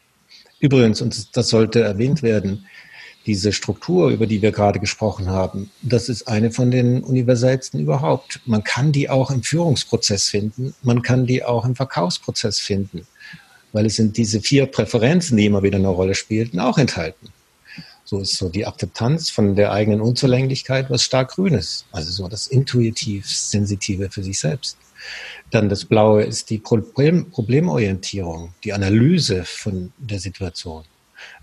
Übrigens, 0.61 1.03
und 1.03 1.37
das 1.37 1.49
sollte 1.49 1.83
erwähnt 1.83 2.23
werden, 2.23 2.67
diese 3.27 3.53
Struktur, 3.53 4.11
über 4.11 4.27
die 4.27 4.43
wir 4.43 4.53
gerade 4.53 4.81
gesprochen 4.81 5.29
haben, 5.29 5.71
das 5.83 6.09
ist 6.09 6.29
eine 6.29 6.51
von 6.51 6.71
den 6.71 7.03
universellsten 7.03 7.81
überhaupt. 7.81 8.41
Man 8.47 8.65
kann 8.65 8.93
die 8.93 9.09
auch 9.09 9.31
im 9.31 9.43
Führungsprozess 9.43 10.29
finden, 10.29 10.75
man 10.83 11.03
kann 11.03 11.27
die 11.27 11.45
auch 11.45 11.65
im 11.65 11.75
Verkaufsprozess 11.75 12.61
finden, 12.61 13.07
weil 13.75 13.85
es 13.85 13.97
sind 13.97 14.17
diese 14.17 14.41
vier 14.41 14.65
Präferenzen, 14.65 15.37
die 15.37 15.45
immer 15.45 15.63
wieder 15.63 15.77
eine 15.77 15.89
Rolle 15.89 16.15
spielten, 16.15 16.59
auch 16.61 16.79
enthalten. 16.79 17.29
So 18.07 18.21
ist 18.21 18.37
so 18.37 18.49
die 18.49 18.67
Akzeptanz 18.67 19.29
von 19.29 19.55
der 19.55 19.73
eigenen 19.73 20.01
Unzulänglichkeit, 20.01 20.89
was 20.89 21.03
stark 21.03 21.33
grün 21.33 21.55
ist. 21.55 21.85
Also 21.93 22.11
so 22.11 22.29
das 22.29 22.47
intuitiv 22.47 23.29
Sensitive 23.29 24.11
für 24.11 24.23
sich 24.23 24.39
selbst. 24.39 24.79
Dann 25.51 25.69
das 25.69 25.85
Blaue 25.85 26.23
ist 26.23 26.49
die 26.49 26.59
Problem 26.59 27.31
Problemorientierung, 27.31 28.55
die 28.65 28.73
Analyse 28.73 29.45
von 29.45 29.93
der 29.99 30.19
Situation. 30.19 30.85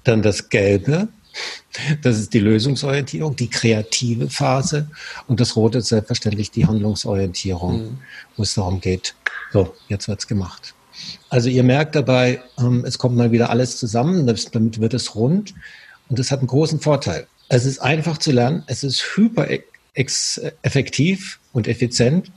Dann 0.04 0.24
das 0.24 0.50
Gelbe 0.50 1.08
das 2.02 2.18
ist 2.18 2.34
die 2.34 2.40
Lösungsorientierung, 2.40 3.36
die 3.36 3.50
kreative 3.50 4.30
Phase. 4.30 4.90
Und 5.28 5.40
das 5.40 5.56
Rote 5.56 5.80
ist 5.80 5.88
selbstverständlich 5.88 6.52
die 6.52 6.66
Handlungsorientierung, 6.66 7.84
mhm. 7.84 7.98
wo 8.36 8.44
es 8.44 8.54
darum 8.54 8.82
geht, 8.82 9.16
so, 9.54 9.76
jetzt 9.88 10.08
wird's 10.08 10.28
gemacht. 10.28 10.74
Also 11.30 11.50
ihr 11.50 11.64
merkt 11.64 11.96
dabei, 11.96 12.42
ähm, 12.60 12.84
es 12.86 12.98
kommt 12.98 13.16
mal 13.16 13.32
wieder 13.32 13.50
alles 13.50 13.78
zusammen, 13.78 14.28
damit 14.28 14.82
wird 14.82 14.94
es 14.94 15.16
rund. 15.16 15.54
Und 16.10 16.20
das 16.20 16.32
hat 16.32 16.40
einen 16.40 16.48
großen 16.48 16.80
Vorteil. 16.80 17.28
Es 17.48 17.66
ist 17.66 17.80
einfach 17.80 18.18
zu 18.18 18.32
lernen, 18.32 18.64
es 18.68 18.84
ist 18.84 19.02
hyper 19.16 19.48
effektiv 19.94 21.40
und 21.54 21.68
effizient 21.68 22.32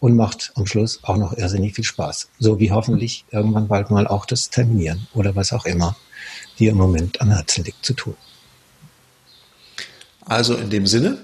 und 0.00 0.16
macht 0.16 0.52
am 0.54 0.66
Schluss 0.66 1.00
auch 1.02 1.16
noch 1.16 1.36
irrsinnig 1.36 1.74
viel 1.74 1.84
Spaß. 1.84 2.28
So 2.38 2.58
wie 2.58 2.70
hoffentlich 2.70 3.24
irgendwann 3.30 3.68
bald 3.68 3.90
mal 3.90 4.06
auch 4.06 4.26
das 4.26 4.50
Terminieren 4.50 5.06
oder 5.14 5.36
was 5.36 5.52
auch 5.52 5.66
immer 5.66 5.96
dir 6.58 6.72
im 6.72 6.78
Moment 6.78 7.20
am 7.20 7.30
Herzen 7.30 7.64
liegt 7.64 7.84
zu 7.84 7.94
tun. 7.94 8.16
Also 10.24 10.54
in 10.56 10.70
dem 10.70 10.86
Sinne, 10.86 11.18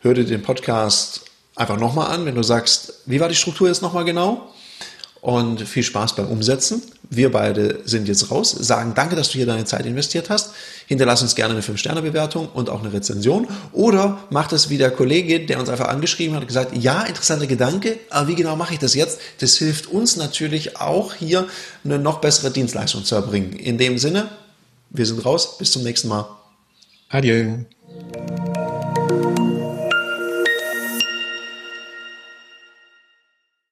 hör 0.00 0.14
dir 0.14 0.24
den 0.24 0.42
Podcast 0.42 1.22
einfach 1.56 1.78
nochmal 1.78 2.10
an, 2.10 2.24
wenn 2.26 2.34
du 2.34 2.42
sagst, 2.42 3.02
wie 3.06 3.20
war 3.20 3.28
die 3.28 3.34
Struktur 3.34 3.68
jetzt 3.68 3.82
nochmal 3.82 4.04
genau? 4.04 4.52
Und 5.24 5.62
viel 5.62 5.82
Spaß 5.82 6.16
beim 6.16 6.26
Umsetzen. 6.26 6.82
Wir 7.08 7.32
beide 7.32 7.80
sind 7.86 8.08
jetzt 8.08 8.30
raus, 8.30 8.50
sagen 8.50 8.92
danke, 8.94 9.16
dass 9.16 9.28
du 9.28 9.38
hier 9.38 9.46
deine 9.46 9.64
Zeit 9.64 9.86
investiert 9.86 10.28
hast. 10.28 10.50
hinterlass 10.84 11.22
uns 11.22 11.34
gerne 11.34 11.54
eine 11.54 11.62
5-Sterne-Bewertung 11.62 12.50
und 12.52 12.68
auch 12.68 12.80
eine 12.80 12.92
Rezension 12.92 13.48
oder 13.72 14.18
macht 14.28 14.52
es 14.52 14.68
wie 14.68 14.76
der 14.76 14.90
Kollege, 14.90 15.40
der 15.40 15.60
uns 15.60 15.70
einfach 15.70 15.88
angeschrieben 15.88 16.36
hat 16.36 16.46
gesagt, 16.46 16.76
ja, 16.76 17.04
interessanter 17.04 17.46
Gedanke, 17.46 18.00
aber 18.10 18.28
wie 18.28 18.34
genau 18.34 18.54
mache 18.54 18.74
ich 18.74 18.80
das 18.80 18.92
jetzt? 18.92 19.18
Das 19.38 19.56
hilft 19.56 19.86
uns 19.86 20.16
natürlich 20.16 20.78
auch 20.78 21.14
hier 21.14 21.48
eine 21.84 21.98
noch 21.98 22.20
bessere 22.20 22.50
Dienstleistung 22.50 23.02
zu 23.02 23.14
erbringen. 23.14 23.54
In 23.54 23.78
dem 23.78 23.96
Sinne, 23.96 24.28
wir 24.90 25.06
sind 25.06 25.24
raus, 25.24 25.56
bis 25.56 25.72
zum 25.72 25.84
nächsten 25.84 26.08
Mal. 26.08 26.26
Adieu. 27.08 27.60